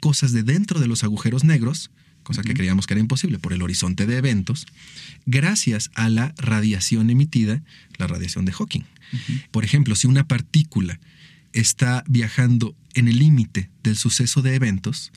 [0.00, 1.90] cosas de dentro de los agujeros negros,
[2.30, 4.68] cosa que creíamos que era imposible por el horizonte de eventos,
[5.26, 7.60] gracias a la radiación emitida,
[7.98, 8.82] la radiación de Hawking.
[8.82, 9.48] Uh -huh.
[9.50, 11.00] Por ejemplo, si una partícula
[11.52, 15.10] está viajando en el límite del suceso de eventos,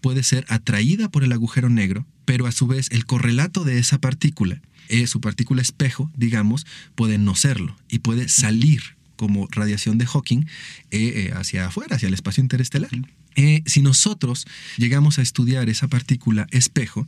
[0.00, 4.00] puede ser atraída por el agujero negro, pero a su vez el correlato de esa
[4.00, 10.06] partícula, eh, su partícula espejo, digamos, puede no serlo y puede salir como radiación de
[10.06, 10.46] Hawking
[10.90, 12.90] eh, eh, hacia afuera, hacia el espacio interestelar.
[13.36, 14.46] Eh, si nosotros
[14.76, 17.06] llegamos a estudiar esa partícula espejo,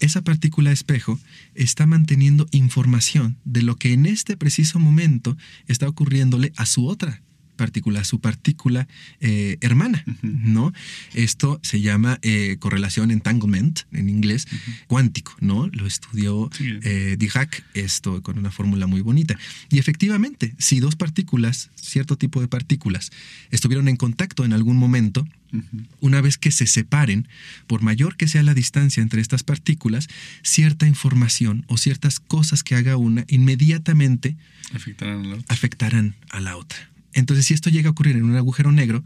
[0.00, 1.20] esa partícula espejo
[1.54, 5.36] está manteniendo información de lo que en este preciso momento
[5.68, 7.22] está ocurriéndole a su otra
[7.64, 8.88] partícula, su partícula
[9.20, 10.40] eh, hermana, uh -huh.
[10.56, 10.72] ¿no?
[11.14, 14.86] Esto se llama eh, correlación entanglement en inglés uh -huh.
[14.88, 15.68] cuántico, ¿no?
[15.78, 16.64] Lo estudió sí.
[16.82, 19.34] eh, Dirac, esto con una fórmula muy bonita.
[19.70, 23.10] Y efectivamente, si dos partículas, cierto tipo de partículas,
[23.50, 25.86] estuvieron en contacto en algún momento, Uh -huh.
[26.00, 27.28] Una vez que se separen,
[27.66, 30.08] por mayor que sea la distancia entre estas partículas,
[30.42, 34.28] cierta información o ciertas cosas que haga una inmediatamente
[34.72, 35.54] afectarán a la otra.
[35.54, 36.78] Afectarán a la otra.
[37.14, 39.04] Entonces, si esto llega a ocurrir en un agujero negro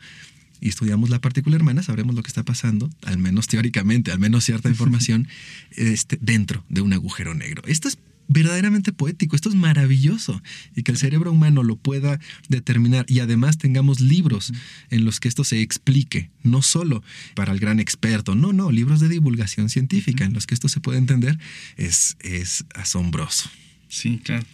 [0.60, 4.44] y estudiamos la partícula hermana, sabremos lo que está pasando, al menos teóricamente, al menos
[4.44, 5.28] cierta información,
[5.72, 7.62] este, dentro de un agujero negro.
[7.66, 10.42] Esto es verdaderamente poético, esto es maravilloso
[10.74, 14.52] y que el cerebro humano lo pueda determinar y además tengamos libros
[14.90, 17.02] en los que esto se explique, no solo
[17.34, 20.80] para el gran experto, no, no, libros de divulgación científica en los que esto se
[20.80, 21.38] puede entender,
[21.76, 23.48] es, es asombroso.
[23.88, 24.44] Sí, claro.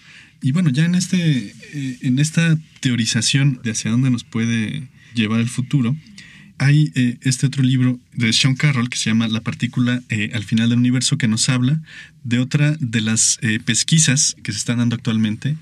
[0.43, 5.41] Y bueno, ya en, este, eh, en esta teorización de hacia dónde nos puede llevar
[5.41, 5.97] el futuro,
[6.59, 10.43] hay eh, este otro libro de Sean Carroll que se llama La partícula eh, al
[10.43, 11.81] final del universo que nos habla
[12.25, 15.57] de otra de las pesquisas que se están dando actualmente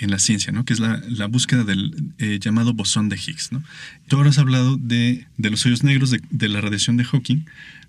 [0.00, 0.64] en la ciencia, ¿no?
[0.64, 3.52] que es la, la búsqueda del llamado bosón de Higgs.
[3.52, 3.62] ¿no?
[4.08, 7.44] Tú ahora has hablado de, de los hoyos negros, de, de, la radiación de Hawking,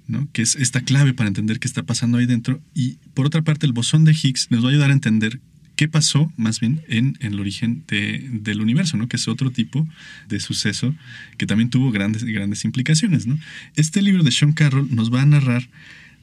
[0.08, 0.28] ¿no?
[0.32, 2.62] que es esta clave para entender qué está pasando ahí dentro.
[2.74, 5.40] Y por otra parte, el bosón de Higgs nos va a ayudar a entender
[5.76, 9.08] qué pasó más bien en, en el origen de, del universo, ¿no?
[9.08, 9.88] que es otro tipo
[10.28, 10.96] de suceso
[11.38, 13.28] que también tuvo grandes, grandes implicaciones.
[13.28, 13.38] ¿no?
[13.76, 15.68] Este libro de Sean Carroll nos va a narrar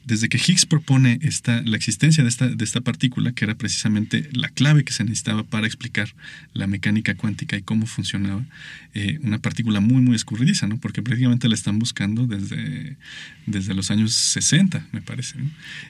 [0.05, 4.29] desde que Higgs propone esta, la existencia de esta, de esta partícula, que era precisamente
[4.33, 6.13] la clave que se necesitaba para explicar
[6.53, 8.43] la mecánica cuántica y cómo funcionaba,
[8.93, 10.77] eh, una partícula muy, muy escurridiza, ¿no?
[10.77, 12.97] porque prácticamente la están buscando desde,
[13.45, 15.35] desde los años 60, me parece.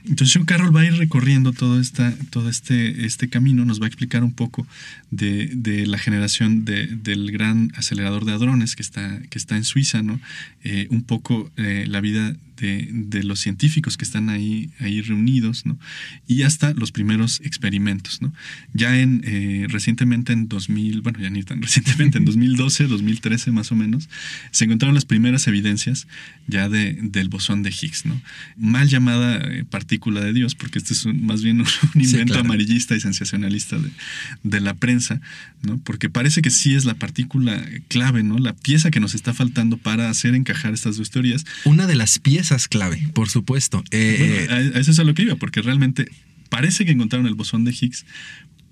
[0.06, 3.86] Entonces, Sean Carroll va a ir recorriendo todo, esta, todo este, este camino, nos va
[3.86, 4.67] a explicar un poco
[5.12, 9.63] de, de la generación de, del gran acelerador de hadrones que está, que está en
[9.63, 10.19] Suiza, ¿no?
[10.63, 15.66] Eh, un poco eh, la vida de, de, los científicos que están ahí, ahí reunidos,
[15.66, 15.80] ¿no?
[16.28, 18.34] Y hasta los primeros experimentos, ¿no?
[18.74, 23.72] Ya en, eh, recientemente en 2000, bueno, ya ni tan recientemente, en 2012, 2013 más
[23.72, 24.10] o menos,
[24.52, 26.08] se encontraron las primeras evidencias
[26.48, 28.22] ya de, del bosón de Higgs, ¿no?
[28.58, 32.18] Mal llamada eh, partícula de Dios, porque este es un, más bien un, un invento
[32.18, 32.42] sí, claro.
[32.42, 33.89] amarillista y sensacionalista de,
[34.44, 35.22] de, la prensa,
[35.62, 35.80] ¿no?
[35.80, 38.38] Porque parece que sí es la partícula clave, ¿no?
[38.38, 41.46] La pieza que nos está faltando para hacer encajar estas dos teorías.
[41.66, 43.84] Una de las piezas clave, por supuesto.
[43.91, 46.10] Eh, bueno, a eso es a lo que iba, porque realmente
[46.49, 48.06] parece que encontraron el bosón de Higgs,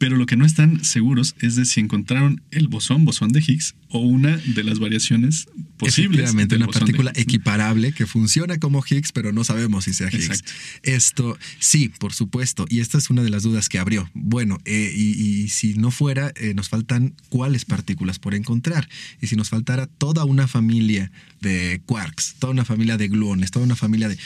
[0.02, 3.76] pero lo que no están seguros es de si encontraron el bosón, bosón de Higgs,
[3.90, 5.46] o una de las variaciones
[5.78, 6.22] posibles.
[6.22, 10.26] Efectivamente, una partícula equiparable que funciona como Higgs, pero no sabemos si sea Higgs.
[10.26, 10.52] Exacto.
[10.82, 14.10] Esto, sí, por supuesto, y esta es una de las dudas que abrió.
[14.16, 18.90] Bueno, eh, y, y, si no fuera, eh, nos faltan cuáles partículas por encontrar.
[19.22, 21.12] Y si nos faltara toda una familia
[21.42, 24.18] de quarks, toda una familia de gluones, toda una familia de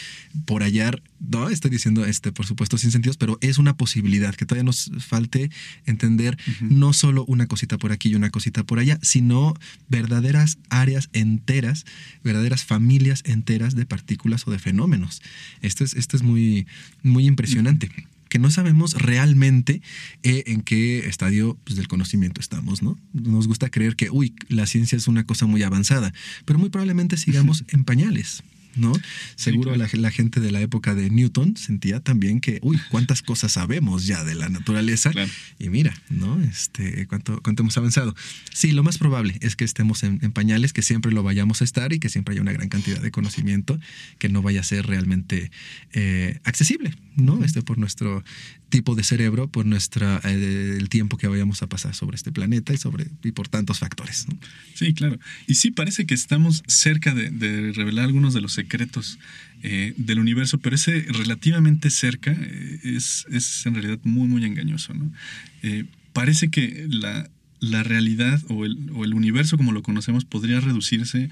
[0.45, 4.45] por hallar, no estoy diciendo este, por supuesto, sin sentidos, pero es una posibilidad que
[4.45, 5.49] todavía nos falte
[5.85, 6.69] entender uh -huh.
[6.69, 9.53] no solo una cosita por aquí y una cosita por allá, sino
[9.89, 11.85] verdaderas áreas enteras,
[12.23, 15.21] verdaderas familias enteras de partículas o de fenómenos.
[15.61, 16.67] Esto es, esto es muy,
[17.03, 17.87] muy impresionante.
[17.87, 19.81] Uh -huh que no sabemos realmente
[20.23, 22.99] eh, en qué estadio pues, del conocimiento estamos, ¿no?
[23.13, 27.15] Nos gusta creer que, uy, la ciencia es una cosa muy avanzada, pero muy probablemente
[27.15, 28.43] sigamos en pañales.
[28.75, 28.93] ¿No?
[29.35, 33.53] Seguro la, la, gente de la época de Newton sentía también que, uy, cuántas cosas
[33.53, 35.11] sabemos ya de la naturaleza.
[35.59, 36.41] Y mira, ¿no?
[36.41, 38.15] Este, cuánto, cuánto hemos avanzado.
[38.53, 41.93] Sí, lo más probable es que estemos en, pañales, que siempre lo vayamos a estar
[41.93, 43.79] y que siempre haya una gran cantidad de conocimiento
[44.17, 45.51] que no vaya a ser realmente
[45.93, 47.43] eh, accesible, ¿no?
[47.43, 48.23] Este por nuestro
[48.69, 52.73] tipo de cerebro, por nuestra eh, el tiempo que vayamos a pasar sobre este planeta
[52.73, 54.25] y sobre y por tantos factores.
[54.73, 55.19] Sí, claro.
[55.47, 59.19] Y sí parece que estamos cerca de, revelar algunos de los secretos
[59.63, 64.93] eh, del universo, pero ese relativamente cerca eh, es, es, en realidad muy, muy engañoso.
[64.93, 65.11] ¿no?
[66.13, 71.29] parece que la, la realidad o el, o el, universo como lo conocemos podría reducirse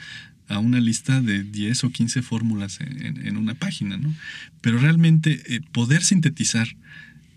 [0.48, 4.14] a una lista de 10 o 15 fórmulas en, en una página, ¿no?
[4.62, 6.68] Pero realmente poder sintetizar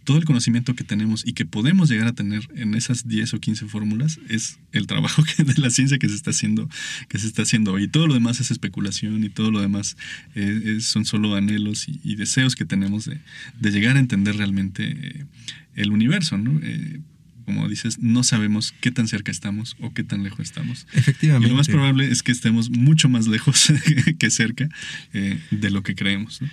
[0.07, 3.41] todo el conocimiento que tenemos y que podemos llegar a tener en esas 10 o
[3.41, 6.71] 15 fórmulas es el trabajo de la ciencia que se está haciendo,
[7.09, 7.85] que se está haciendo hoy.
[7.85, 9.97] Y todo lo demás es especulación y todo lo demás
[10.37, 15.27] eh, son solo anhelos y, deseos que tenemos de, llegar a entender realmente eh,
[15.75, 16.59] el universo, ¿no?
[16.63, 17.01] Eh,
[17.45, 20.87] como dices, no sabemos qué tan cerca estamos o qué tan lejos estamos.
[20.95, 21.49] Efectivamente.
[21.49, 23.73] Y lo más probable es que estemos mucho más lejos
[24.19, 24.69] que cerca
[25.13, 26.41] de lo que creemos.
[26.43, 26.49] ¿no?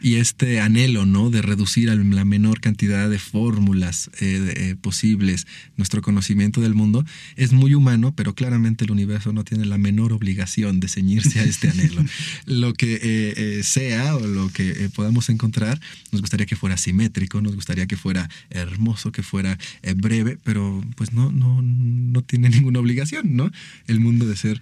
[0.00, 1.30] Y este anhelo, ¿no?
[1.30, 5.46] De reducir a la menor cantidad de fórmulas eh, eh, posibles
[5.76, 7.04] nuestro conocimiento del mundo
[7.36, 11.44] es muy humano, pero claramente el universo no tiene la menor obligación de ceñirse a
[11.44, 12.04] este anhelo.
[12.46, 15.80] lo que eh, sea o lo que podamos encontrar,
[16.12, 19.58] nos gustaría que fuera simétrico, nos gustaría que fuera hermoso, que fuera
[19.96, 23.50] breve, pero pues no, no, no tiene ninguna obligación, ¿no?
[23.86, 24.60] El mundo de ser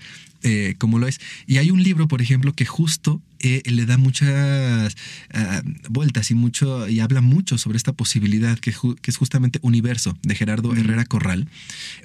[0.78, 1.20] como lo es.
[1.46, 4.96] Y hay un libro, por ejemplo, que justo eh, le da muchas
[5.34, 10.34] ah, vueltas y mucho y habla mucho sobre esta posibilidad que, es justamente Universo de
[10.34, 11.46] Gerardo Herrera Corral,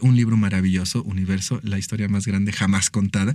[0.01, 3.33] un libro maravilloso, Universo, la historia más grande jamás contada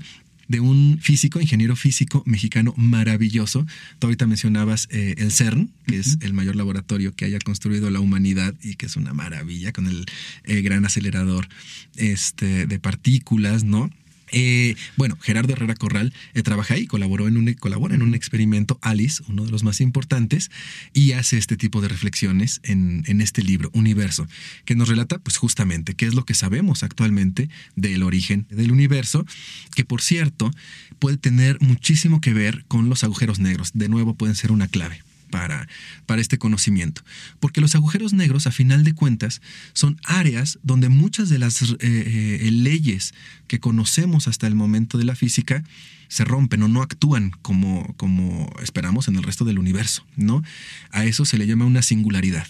[0.48, 3.66] de un físico, ingeniero físico mexicano maravilloso.
[3.98, 7.98] Tú ahorita mencionabas eh, el CERN, que es el mayor laboratorio que haya construido la
[7.98, 10.06] humanidad y que es una maravilla con el
[10.44, 11.48] eh, gran acelerador
[11.96, 13.90] este, de partículas, ¿no?
[14.32, 18.78] Eh, bueno, Gerardo Herrera Corral eh, trabaja ahí, colaboró en un, colabora en un experimento
[18.82, 20.50] Alice, uno de los más importantes,
[20.92, 24.26] y hace este tipo de reflexiones en, en, este libro, Universo,
[24.64, 29.26] que nos relata pues justamente qué es lo que sabemos actualmente del origen del universo,
[29.74, 30.50] que por cierto
[30.98, 33.72] puede tener muchísimo que ver con los agujeros negros.
[33.74, 35.02] De nuevo pueden ser una clave
[35.36, 35.68] para,
[36.06, 37.02] para este conocimiento.
[37.40, 39.42] Porque los agujeros negros, a final de cuentas,
[39.74, 43.12] son áreas donde muchas de las eh, eh, leyes
[43.46, 45.62] que conocemos hasta el momento de la física
[46.08, 50.06] se rompen o no actúan como, como esperamos en el resto del universo.
[50.16, 50.42] ¿no?
[50.90, 52.48] A eso se le llama una singularidad.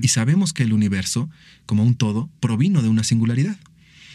[0.00, 1.28] Y sabemos que el universo,
[1.66, 3.58] como un todo, provino de una singularidad.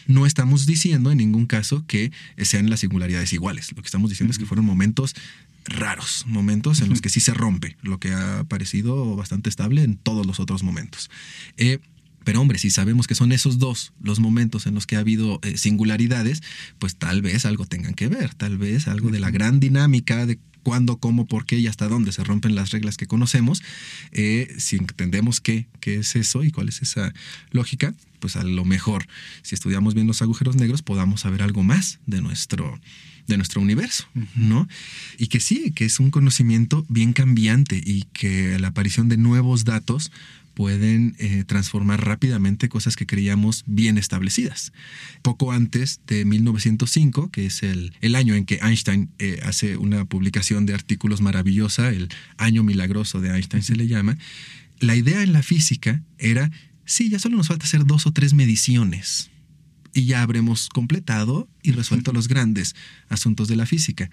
[0.06, 3.70] No estamos diciendo en ningún caso que sean las singularidades iguales.
[3.72, 5.14] Lo que estamos diciendo es que fueron momentos
[5.68, 9.96] raros, momentos en los que sí se rompe, lo que ha parecido bastante estable en
[9.96, 11.10] todos los otros momentos.
[11.56, 11.78] Eh,
[12.24, 15.40] pero hombre, si sabemos que son esos dos los momentos en los que ha habido
[15.42, 16.42] eh, singularidades,
[16.78, 20.38] pues tal vez algo tengan que ver, tal vez algo de la gran dinámica de
[20.62, 23.62] cuándo, cómo, por qué y hasta dónde se rompen las reglas que conocemos.
[24.12, 27.14] Eh, si entendemos qué, qué es eso y cuál es esa
[27.50, 29.06] lógica, pues a lo mejor,
[29.42, 32.80] si estudiamos bien los agujeros negros, podamos saber algo más de nuestro,
[33.26, 34.68] de nuestro universo, ¿no?
[35.18, 39.64] Y que sí, que es un conocimiento bien cambiante y que la aparición de nuevos
[39.64, 40.10] datos
[40.58, 44.72] pueden eh, transformar rápidamente cosas que creíamos bien establecidas.
[45.22, 50.04] Poco antes de 1905, que es el, el año en que Einstein eh, hace una
[50.04, 52.08] publicación de artículos maravillosa, el
[52.38, 54.18] año milagroso de Einstein se le llama,
[54.80, 56.50] la idea en la física era,
[56.88, 59.30] sí, ya solo nos falta hacer dos o tres mediciones
[59.92, 62.74] y ya habremos completado y resuelto los grandes
[63.08, 64.10] asuntos de la física.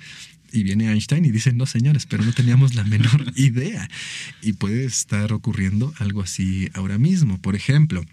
[0.51, 3.89] Y viene Einstein y dice, no señores, pero no teníamos la menor idea.
[4.41, 7.41] Y puede estar ocurriendo algo así ahora mismo.
[7.41, 8.03] Por ejemplo,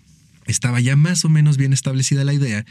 [0.47, 2.64] estaba ya más o menos bien establecida la idea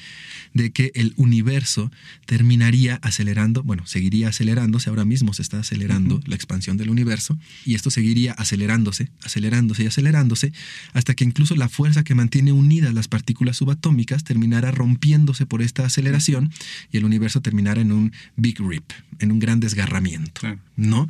[0.53, 1.91] de que el universo
[2.25, 7.75] terminaría acelerando, bueno, seguiría acelerándose, ahora mismo se está acelerando la expansión del universo, y
[7.75, 10.53] esto seguiría acelerándose, acelerándose y acelerándose,
[10.93, 15.85] hasta que incluso la fuerza que mantiene unidas las partículas subatómicas terminara rompiéndose por esta
[15.85, 16.51] aceleración
[16.91, 20.41] y el universo terminara en un big rip, en un gran desgarramiento,
[20.75, 21.07] ¿no?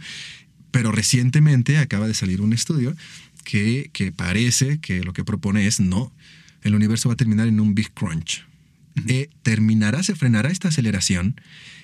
[0.72, 2.96] Pero recientemente acaba de salir un estudio
[3.44, 6.14] que, que parece que lo que propone es no
[6.62, 8.46] el universo va a terminar en un Big Crunch.
[9.08, 11.40] Eh, terminará, se frenará esta aceleración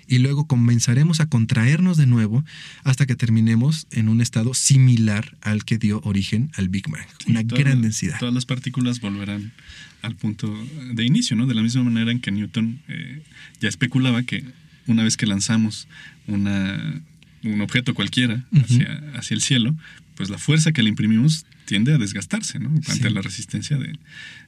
[0.08, 2.44] y luego comenzaremos a contraernos de nuevo
[2.84, 7.08] hasta que terminemos en un estado similar al que dio origen al Big Bang.
[7.28, 8.20] Una gran densidad.
[8.20, 9.54] Todas las partículas volverán
[10.02, 10.54] al punto
[10.94, 11.48] de inicio, ¿no?
[11.48, 13.22] De la misma manera en que Newton eh,
[13.62, 14.44] ya especulaba que
[14.86, 15.88] una vez que lanzamos
[16.28, 17.02] una
[17.44, 19.76] un objeto cualquiera hacia, hacia el cielo,
[20.16, 22.70] pues la fuerza que le imprimimos tiende a desgastarse, ¿no?
[22.88, 24.00] Ante la resistencia de,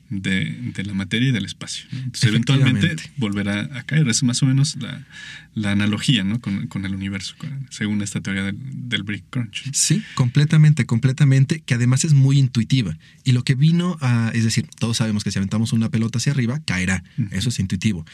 [0.09, 1.86] de, la materia y del espacio.
[1.91, 4.07] Entonces, eventualmente volverá a caer.
[4.07, 5.05] Es más o menos la,
[5.53, 6.39] la analogía ¿no?
[6.39, 7.36] con, con, el universo,
[7.70, 8.57] según esta teoría del,
[8.89, 9.70] del Brick Crunch.
[9.74, 12.97] Sí, completamente, completamente, que además es muy intuitiva.
[13.26, 16.32] Y lo que vino a, es decir, todos sabemos que si aventamos una pelota hacia
[16.32, 17.03] arriba, caerá.
[17.32, 18.05] Eso es intuitivo.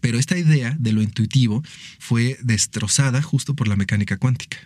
[0.00, 1.64] Pero esta idea de lo intuitivo
[1.98, 4.58] fue destrozada justo por la mecánica cuántica.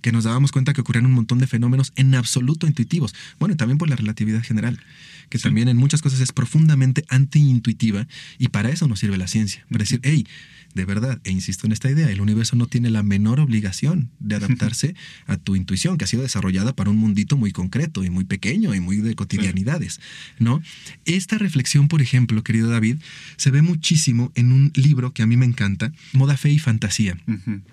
[0.00, 3.14] Que nos dábamos cuenta que ocurrían un montón de fenómenos en absoluto intuitivos.
[3.38, 4.80] Bueno, y también por la relatividad general,
[5.28, 8.06] que también en muchas cosas es profundamente antiintuitiva
[8.38, 9.64] y para eso nos sirve la ciencia.
[9.70, 10.26] Para decir, hey,
[10.74, 14.36] de verdad, e insisto en esta idea, el universo no tiene la menor obligación de
[14.36, 14.94] adaptarse
[15.26, 18.74] a tu intuición, que ha sido desarrollada para un mundito muy concreto y muy pequeño
[18.74, 20.00] y muy de cotidianidades,
[20.38, 20.62] ¿no?
[21.04, 22.98] Esta reflexión, por ejemplo, querido David,
[23.36, 27.18] se ve muchísimo en un libro que a mí me encanta, Moda, Fe y Fantasía,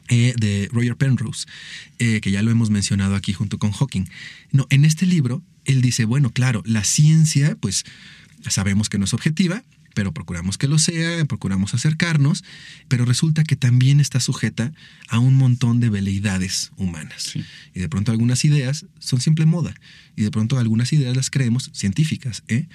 [0.08, 1.48] eh, de Roger Penrose,
[2.00, 4.06] eh, que ya lo hemos mencionado aquí junto con Hawking.
[4.52, 7.86] No, en este libro, él dice, bueno, claro, la ciencia, pues
[8.48, 9.64] sabemos que no es objetiva,
[9.96, 12.44] pero procuramos que lo sea, procuramos acercarnos,
[12.88, 14.74] pero resulta que también está sujeta
[15.08, 17.34] a un montón de veleidades humanas.
[17.74, 19.74] Y de pronto algunas ideas son simple moda,
[20.16, 22.68] y de pronto algunas ideas las creemos científicas, ¿eh?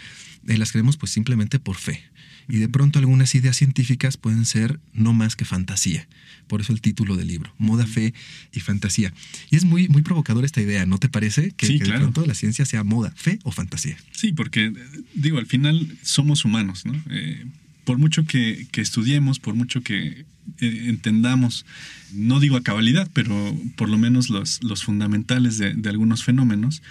[0.48, 0.58] ¿eh?
[0.58, 2.02] las creemos pues simplemente por fe.
[2.50, 6.06] Y de pronto algunas ideas científicas pueden ser no más que fantasía.
[6.46, 8.12] Por eso el título del libro, Moda, Fe
[8.52, 9.12] y Fantasía.
[9.50, 11.52] Y es muy, muy provocador esta idea, ¿no te parece?
[11.52, 13.96] Que, de pronto la ciencia sea moda, fe o fantasía.
[14.10, 14.72] Sí, porque
[15.14, 17.00] digo, al final somos humanos, ¿no?
[17.10, 17.46] Eh,
[17.84, 20.24] por mucho que, estudiemos, por mucho que
[20.60, 21.66] eh, entendamos,
[22.12, 26.82] no digo a cabalidad, pero por lo menos los, los fundamentales de, de, algunos fenómenos,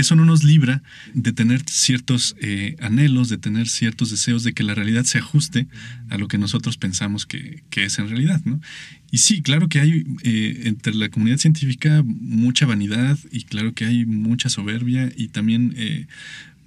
[0.00, 0.82] eso no nos libra
[1.14, 5.66] de tener ciertos eh, anhelos, de tener ciertos deseos de que la realidad se ajuste
[6.08, 8.60] a lo que nosotros pensamos que, es en realidad, ¿no?
[9.10, 13.86] Y sí, claro que hay eh, entre la comunidad científica mucha vanidad y claro que
[13.86, 16.06] hay mucha soberbia y también eh,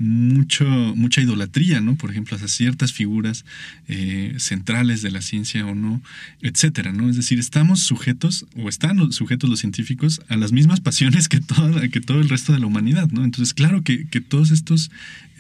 [0.01, 1.95] mucho, mucha idolatría, ¿no?
[1.95, 3.45] Por ejemplo, a ciertas figuras
[3.87, 6.01] eh, centrales de la ciencia o no,
[6.41, 7.09] etcétera, ¿no?
[7.09, 11.87] Es decir, estamos sujetos, o están sujetos los científicos, a las mismas pasiones que, toda,
[11.89, 13.23] que todo el resto de la humanidad, ¿no?
[13.23, 14.21] Entonces, claro que, que
[14.51, 14.89] estos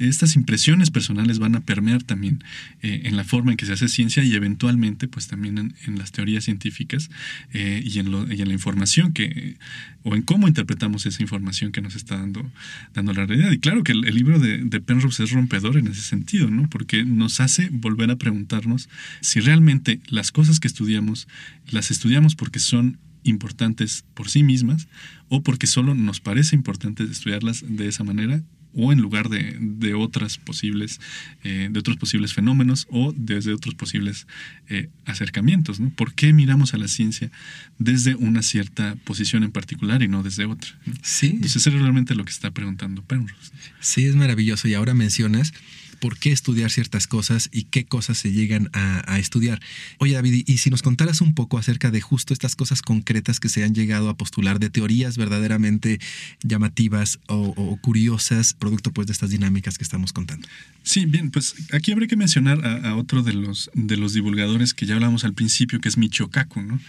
[0.07, 2.43] estas impresiones personales van a permear también
[2.81, 6.11] eh, en la forma en que se hace ciencia y eventualmente pues también en, las
[6.11, 7.09] teorías científicas
[7.53, 9.57] eh, y, en lo, y, en la información que
[10.03, 12.49] o en cómo interpretamos esa información que nos está dando,
[12.93, 13.51] dando la realidad.
[13.51, 16.69] Y claro que el, libro de, de, Penrose es rompedor en ese sentido, ¿no?
[16.69, 18.89] Porque nos hace volver a preguntarnos
[19.21, 21.27] si realmente las cosas que estudiamos
[21.69, 24.87] las estudiamos porque son importantes por sí mismas
[25.29, 28.43] o porque solo nos parece importante estudiarlas de esa manera
[28.73, 30.99] o en lugar de, de otras posibles,
[31.43, 34.27] eh, de otros posibles fenómenos o desde otros posibles
[34.69, 35.79] eh, acercamientos.
[35.79, 35.89] ¿no?
[35.89, 37.31] ¿Por qué miramos a la ciencia
[37.79, 40.71] desde una cierta posición en particular y no desde otra?
[41.01, 41.27] Sí.
[41.27, 43.51] Entonces, eso es realmente lo que está preguntando Penrose.
[43.79, 44.67] Sí, es maravilloso.
[44.67, 45.53] Y ahora mencionas
[46.01, 49.61] por qué estudiar ciertas cosas y qué cosas se llegan a, estudiar.
[49.99, 53.49] Oye, David, y si nos contaras un poco acerca de justo estas cosas concretas que
[53.49, 55.99] se han llegado a postular, de teorías verdaderamente
[56.43, 60.47] llamativas o, curiosas, producto pues de estas dinámicas que estamos contando.
[60.81, 64.87] Sí, bien, pues aquí habría que mencionar a, otro de los, de los divulgadores que
[64.87, 66.79] ya hablamos al principio, que es Michio ¿no?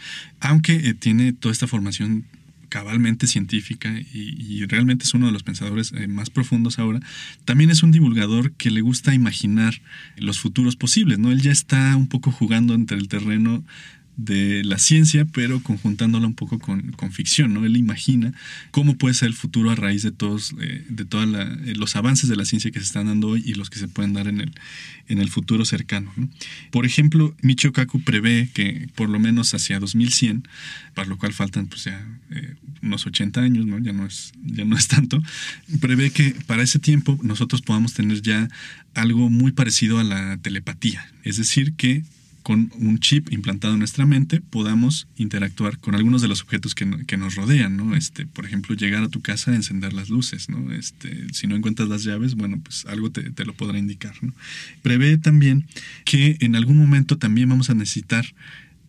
[0.41, 2.25] Aunque eh, tiene toda esta formación
[2.73, 7.01] cabalmente científica y, realmente es uno de los pensadores eh, más profundos ahora,
[7.45, 9.83] también es un divulgador que le gusta imaginar
[10.17, 11.31] los futuros posibles, ¿no?
[11.33, 13.63] Él ya está un poco jugando entre el terreno
[14.17, 17.65] de la ciencia, pero conjuntándola un poco con, ficción, ¿no?
[17.65, 18.33] Él imagina
[18.71, 22.29] cómo puede ser el futuro a raíz de todos, eh, de todos eh, los avances
[22.29, 24.41] de la ciencia que se están dando hoy y los que se pueden dar en
[24.41, 24.53] el,
[25.09, 26.13] en el futuro cercano.
[26.71, 30.47] Por ejemplo, Michio Kaku prevé que por lo menos hacia 2100,
[30.95, 33.79] para lo cual faltan pues ya eh, unos 80 años, ¿no?
[33.79, 35.23] Ya no es, ya no es tanto,
[35.81, 38.49] prevé que para ese tiempo nosotros podamos tener ya
[38.95, 42.05] algo muy parecido a la telepatía, es decir, que
[42.43, 46.87] con un chip implantado en nuestra mente podamos interactuar con algunos de los objetos que,
[47.17, 47.95] nos rodean, ¿no?
[47.95, 50.73] Este, por ejemplo, llegar a tu casa encender las luces, ¿no?
[50.73, 54.33] Este, si no encuentras las llaves, bueno, pues algo te, te lo podrá indicar, ¿no?
[54.83, 55.67] Prevé también
[56.05, 58.25] que en algún momento también vamos a necesitar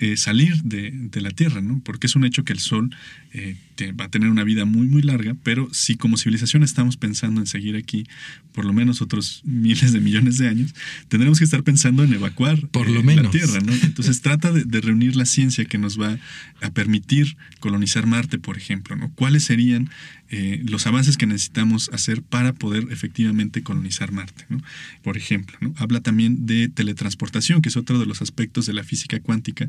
[0.04, 1.80] eh, salir de, la Tierra, ¿no?
[1.86, 2.94] Porque es un hecho que el Sol
[3.34, 3.58] eh,
[4.00, 7.48] va a tener una vida muy, muy larga, pero si como civilización estamos pensando en
[7.48, 8.06] seguir aquí
[8.54, 10.76] por lo menos otros miles de millones de años,
[11.08, 13.26] tendremos que estar pensando en evacuar por lo menos.
[13.26, 13.74] la Tierra, ¿no?
[13.74, 16.20] Entonces trata de, reunir la ciencia que nos va
[16.62, 19.12] a permitir colonizar Marte, por ejemplo, ¿no?
[19.16, 19.90] ¿Cuáles serían
[20.30, 24.46] eh, los avances que necesitamos hacer para poder efectivamente colonizar Marte,
[25.02, 25.74] Por ejemplo, ¿no?
[25.78, 29.68] Habla también de teletransportación, que es otro de los aspectos de la física cuántica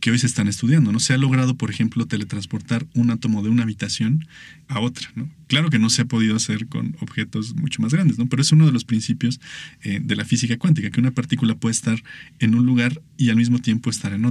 [0.00, 0.92] que hoy se están estudiando.
[0.92, 1.00] ¿no?
[1.00, 4.26] Se ha logrado, por ejemplo, teletransportar un átomo de una habitación
[4.68, 5.08] a otra.
[5.46, 8.26] Claro que no se ha podido hacer con objetos mucho más grandes, ¿no?
[8.26, 9.40] pero es uno de los principios
[9.82, 12.02] eh, de la física cuántica, que una partícula puede estar
[12.38, 14.24] en un lugar y al mismo tiempo estar en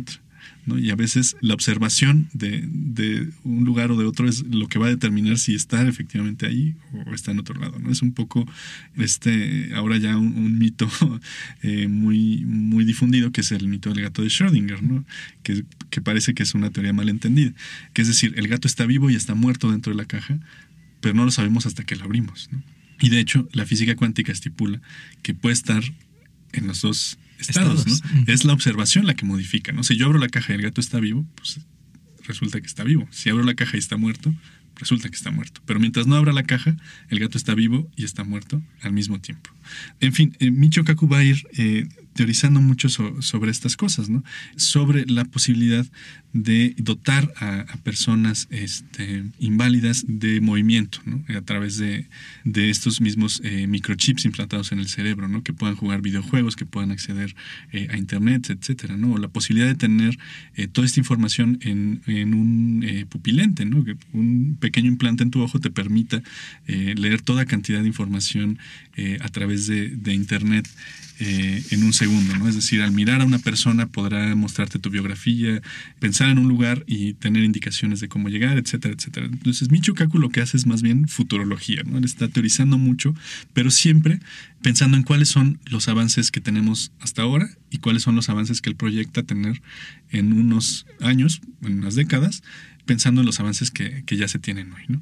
[0.68, 4.88] Y a veces la observación de, un lugar o de otro es lo que va
[4.88, 7.91] a determinar si está efectivamente ahí o está en otro lado, ¿no?
[7.91, 8.47] Es un poco
[8.95, 10.89] este, ahora ya un, mito
[11.61, 15.05] eh, muy, muy difundido que es el mito del gato de Schrödinger, ¿no?
[15.43, 17.53] Que, que parece que es una teoría mal entendida,
[17.93, 20.39] que es decir, el gato está vivo y está muerto dentro de la caja,
[21.01, 22.49] pero no lo sabemos hasta que lo abrimos.
[22.99, 24.82] Y de hecho, la física cuántica estipula
[25.22, 25.84] que puede estar
[26.53, 28.24] en los dos estados, ¿no?
[28.28, 29.84] Es la observación la que modifica, ¿no?
[29.84, 31.60] Si yo abro la caja y el gato está vivo, pues
[32.28, 33.08] resulta que está vivo.
[33.12, 34.34] Si abro la caja y está muerto,
[34.76, 35.62] resulta que está muerto.
[35.66, 36.76] Pero mientras no abra la caja,
[37.10, 39.50] el gato está vivo y está muerto al mismo tiempo.
[40.00, 44.24] En fin, eh, Micho Kaku va a ir eh, teorizando mucho sobre estas cosas, ¿no?
[44.55, 45.86] Sobre la posibilidad
[46.32, 51.24] de dotar a, personas este, inválidas de movimiento, ¿no?
[51.36, 52.07] A través de,
[52.70, 55.43] estos mismos eh, microchips implantados en el cerebro, ¿no?
[55.43, 57.36] Que puedan jugar videojuegos, que puedan acceder
[57.74, 59.13] eh, a internet, etcétera, ¿no?
[59.13, 60.18] O la posibilidad de tener
[60.55, 62.01] eh, toda esta información en,
[62.34, 63.84] un pupilente, ¿no?
[63.84, 66.22] Que un pequeño implante en tu ojo te permita
[66.66, 68.57] leer toda cantidad de información
[69.20, 70.68] a través de, de internet
[71.20, 72.49] eh, en un segundo, ¿no?
[72.49, 75.61] Es decir, al mirar a una persona podrá mostrarte tu biografía,
[75.99, 79.28] pensar en un lugar y tener indicaciones de cómo llegar, etcétera, etcétera.
[79.28, 81.97] Entonces, Michio Kaku lo que hace es más bien futurología, ¿no?
[81.97, 83.16] Él está teorizando mucho,
[83.53, 84.20] pero siempre
[84.61, 88.61] pensando en cuáles son los avances que tenemos hasta ahora y cuáles son los avances
[88.61, 89.61] que él proyecta tener
[90.09, 92.43] en unos años, en unas décadas,
[92.86, 95.01] pensando en los avances que, ya se tienen hoy, ¿no?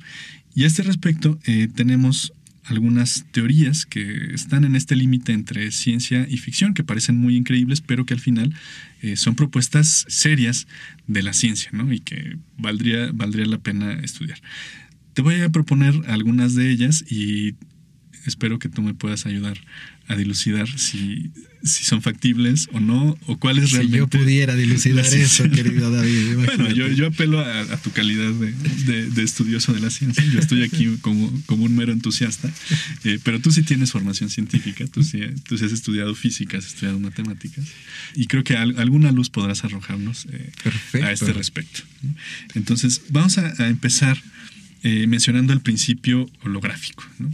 [0.54, 2.34] Y a este respecto, eh, tenemos
[2.66, 7.82] algunas teorías que están en este límite entre ciencia y ficción, que parecen muy increíbles,
[7.82, 8.54] pero que al final
[9.02, 10.68] eh, son propuestas serias
[11.08, 11.92] de la ciencia, ¿no?
[11.92, 14.42] Y que valdría, valdría la pena estudiar.
[15.14, 17.56] Te voy a proponer algunas de ellas y
[18.26, 19.58] espero que tú me puedas ayudar
[20.08, 21.32] a dilucidar si,
[21.64, 23.98] si son factibles o no, o cuáles si realmente.
[24.00, 26.34] yo pudiera dilucidar eso, querido David.
[26.44, 30.24] Bueno, yo, yo apelo a, tu calidad de, de, estudioso de la ciencia.
[30.26, 32.52] Yo estoy aquí como, como un mero entusiasta,
[33.06, 36.66] eh, pero tú sí tienes formación científica, tú sí, tú sí has estudiado física, has
[36.66, 37.66] estudiado matemáticas,
[38.16, 41.82] y creo que alguna luz podrás arrojarnos eh, a este respecto.
[42.56, 44.22] Entonces, vamos a, empezar
[44.84, 47.06] eh, mencionando el principio holográfico.
[47.20, 47.32] ¿no?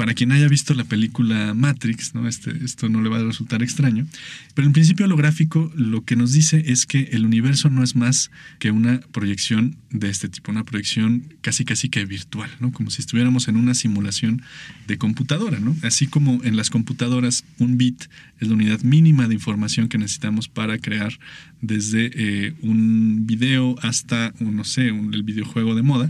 [0.00, 2.26] Para quien haya visto la película Matrix, ¿no?
[2.26, 4.06] Este, esto no le va a resultar extraño,
[4.54, 8.30] pero en principio holográfico lo que nos dice es que el universo no es más
[8.58, 12.72] que una proyección de este tipo, una proyección casi casi que virtual, ¿no?
[12.72, 14.42] Como si estuviéramos en una simulación
[14.86, 15.76] de computadora, ¿no?
[15.82, 18.04] Así como en las computadoras un bit
[18.38, 21.18] es la unidad mínima de información que necesitamos para crear
[21.60, 26.08] desde eh, un video hasta, no sé, el videojuego de moda.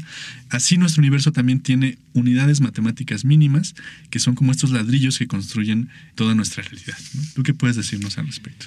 [0.50, 3.74] Así nuestro universo también tiene unidades matemáticas mínimas
[4.10, 6.98] que son como estos ladrillos que construyen toda nuestra realidad.
[7.34, 8.66] ¿Tú qué puedes decirnos al respecto?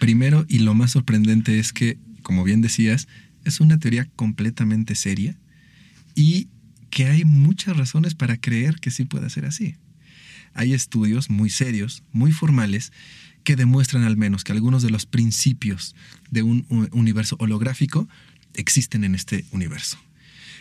[0.00, 3.08] Primero, y lo más sorprendente es que, como bien decías,
[3.48, 5.36] es una teoría completamente seria
[6.14, 6.48] y
[6.90, 9.76] que hay muchas razones para creer que sí puede ser así.
[10.54, 12.92] Hay estudios muy serios, muy formales,
[13.44, 15.94] que demuestran al menos que algunos de los principios
[16.30, 18.08] de un universo holográfico
[18.54, 19.98] existen en este universo.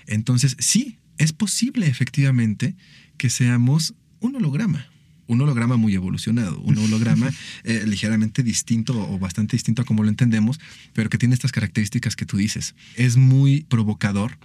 [0.05, 2.75] Entonces, sí, es posible efectivamente
[3.17, 4.87] que seamos un holograma.
[5.27, 7.31] Un holograma muy evolucionado, un holograma
[7.63, 10.59] eh, ligeramente distinto o bastante distinto a como lo entendemos,
[10.93, 12.75] pero que tiene estas características que tú dices.
[12.95, 14.37] Es muy provocador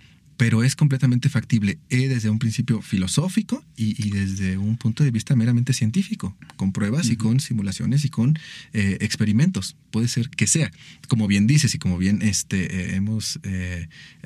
[0.42, 5.36] pero es completamente factible eh, desde un principio filosófico y, desde un punto de vista
[5.36, 8.36] meramente científico, con pruebas y con simulaciones y con
[8.72, 9.76] eh, experimentos.
[9.92, 10.72] Puede ser que sea,
[11.06, 13.38] como bien dices y como bien este, eh, hemos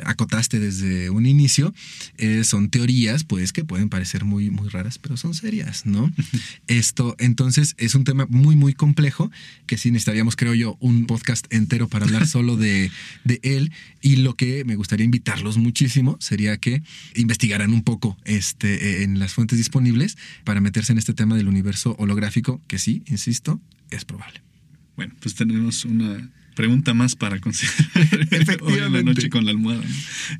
[0.04, 1.74] acotaste desde un inicio,
[2.44, 6.10] son teorías pues que pueden parecer muy, muy raras, pero son serias, ¿no?
[6.68, 9.30] Esto, entonces, es un tema muy, muy complejo
[9.66, 12.90] que sí necesitaríamos, creo yo, un podcast entero para hablar solo de,
[13.24, 16.82] de él y lo que me gustaría invitarlos muchísimo sería que
[17.14, 21.96] investigaran un poco este, en las fuentes disponibles para meterse en este tema del universo
[21.98, 24.42] holográfico, que sí, insisto, es probable.
[24.96, 29.84] Bueno, pues tenemos una pregunta más para considerar hoy en la noche con la almohada.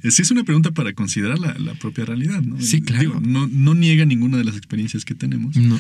[0.03, 2.61] Eh, sí es una pregunta para considerar la, propia realidad, ¿no?
[2.61, 3.21] Sí, claro.
[3.21, 5.57] no, no niega ninguna de las experiencias que tenemos.
[5.57, 5.79] No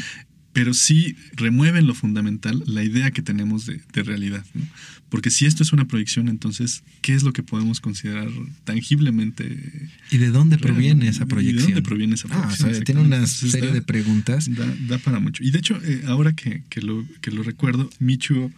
[0.56, 4.42] pero sí remueven lo fundamental, la idea que tenemos de, realidad.
[4.54, 4.62] ¿no?
[5.10, 8.30] Porque si esto es una proyección, entonces, ¿qué es lo que podemos considerar
[8.64, 9.90] tangiblemente?
[10.10, 11.66] ¿Y de dónde proviene esa proyección?
[11.66, 12.70] ¿De dónde proviene esa proyección?
[12.74, 14.48] Ah, tiene una serie de preguntas.
[14.88, 15.44] Da, para mucho.
[15.44, 18.50] Y de hecho, eh, ahora que, lo, que lo recuerdo, Michu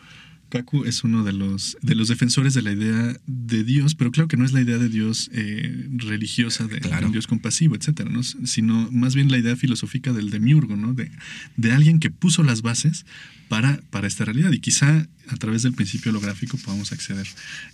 [0.49, 4.29] Kaku es uno de los, de los defensores de la idea de Dios, pero claro
[4.29, 8.23] que no es la idea de Dios eh, religiosa, de, un Dios compasivo, etcétera, ¿no?
[8.23, 10.95] sino más bien la idea filosófica del demiurgo, ¿no?
[10.95, 11.11] de,
[11.57, 13.05] de alguien que puso las bases
[13.49, 14.53] para, para esta realidad.
[14.53, 17.27] Y quizá a través del principio holográfico podamos acceder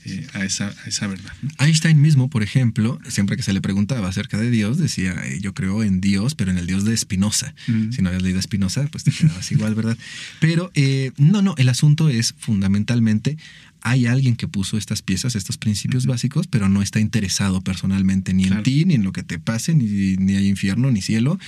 [0.05, 1.33] eh, a, esa, a, esa, verdad.
[1.59, 5.55] Einstein mismo, por ejemplo, siempre que se le preguntaba acerca de Dios, decía, eh, yo
[5.55, 7.55] creo en Dios, pero en el Dios de Spinoza.
[7.67, 9.97] Si no habías leído a Spinoza, pues te quedabas igual, ¿verdad?
[10.41, 13.37] Pero eh, no, no, el asunto es fundamentalmente
[13.85, 18.45] hay alguien que puso estas piezas, estos principios básicos, pero no está interesado personalmente ni
[18.45, 21.39] en ti, ni en lo que te pase, ni, ni hay infierno, ni cielo.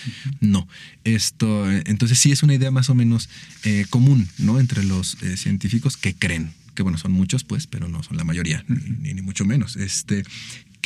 [0.41, 0.69] No.
[1.05, 3.31] Esto, entonces sí es una idea más o menos
[3.65, 4.61] eh, común, ¿no?
[4.61, 8.25] Entre los eh, científicos que creen que bueno, son muchos, pues, pero no son la
[8.25, 9.77] mayoría, ni, ni, mucho menos.
[9.77, 10.25] Este,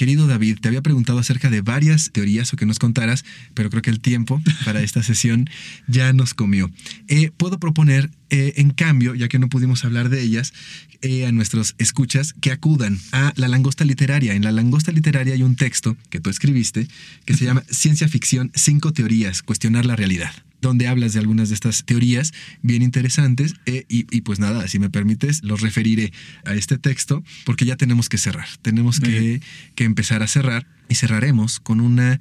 [0.01, 3.23] Querido David, te había preguntado acerca de varias teorías o que nos contaras,
[3.53, 5.51] pero creo que el tiempo para esta sesión
[5.89, 6.71] ya nos comió.
[7.07, 10.55] Eh, puedo proponer, eh, en cambio, ya que no pudimos hablar de ellas,
[11.03, 14.33] eh, a nuestros escuchas que acudan a La Langosta Literaria.
[14.33, 16.89] En La Langosta Literaria hay un texto que tú escribiste
[17.27, 21.55] que se llama Ciencia Ficción, cinco teorías, cuestionar la realidad donde hablas de algunas de
[21.55, 22.33] estas teorías
[22.63, 26.13] bien interesantes eh, y, pues nada, si me permites, los referiré
[26.45, 29.41] a este texto porque ya tenemos que cerrar, tenemos que,
[29.75, 32.21] que, empezar a cerrar y cerraremos con una,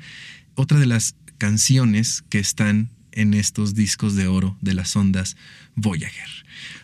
[0.55, 5.35] otra de las canciones que están en estos discos de oro de las ondas
[5.75, 6.29] Voyager.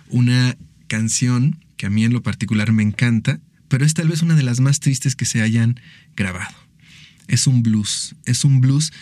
[0.09, 4.35] Una canción que a mí en lo particular me encanta, pero es tal vez una
[4.35, 5.79] de las más tristes que se hayan
[6.15, 6.55] grabado.
[7.27, 8.93] Es un blues, es un blues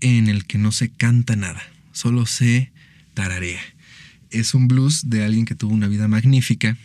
[0.00, 2.72] en el que no se canta nada solo se
[3.14, 3.60] tararea.
[4.30, 6.76] Es un blues de alguien que tuvo una vida magnífica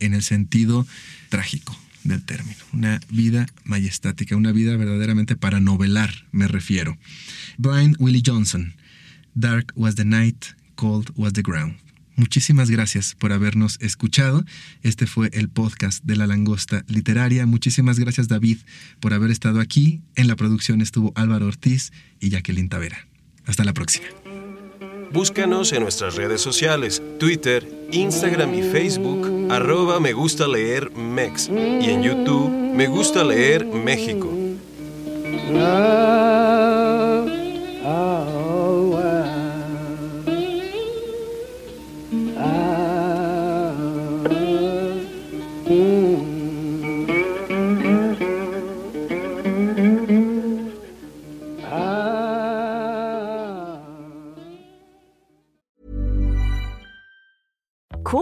[0.00, 0.86] en el sentido
[1.28, 2.58] trágico del término.
[2.72, 6.98] Una vida majestática, una vida verdaderamente para novelar, me refiero.
[7.58, 8.74] Brian Willie Johnson.
[9.34, 11.76] Dark was the night, cold was the ground.
[12.16, 14.44] Muchísimas gracias por habernos escuchado.
[14.82, 17.46] Este fue el podcast de La Langosta Literaria.
[17.46, 18.58] Muchísimas gracias David
[18.98, 20.00] por haber estado aquí.
[20.16, 23.06] En la producción estuvo Álvaro Ortiz y Jacqueline Tavera.
[23.46, 24.06] Hasta la próxima.
[25.10, 31.90] Búscanos en nuestras redes sociales, Twitter, Instagram y Facebook, arroba me gusta leer Mex y
[31.90, 34.28] en YouTube me gusta leer México.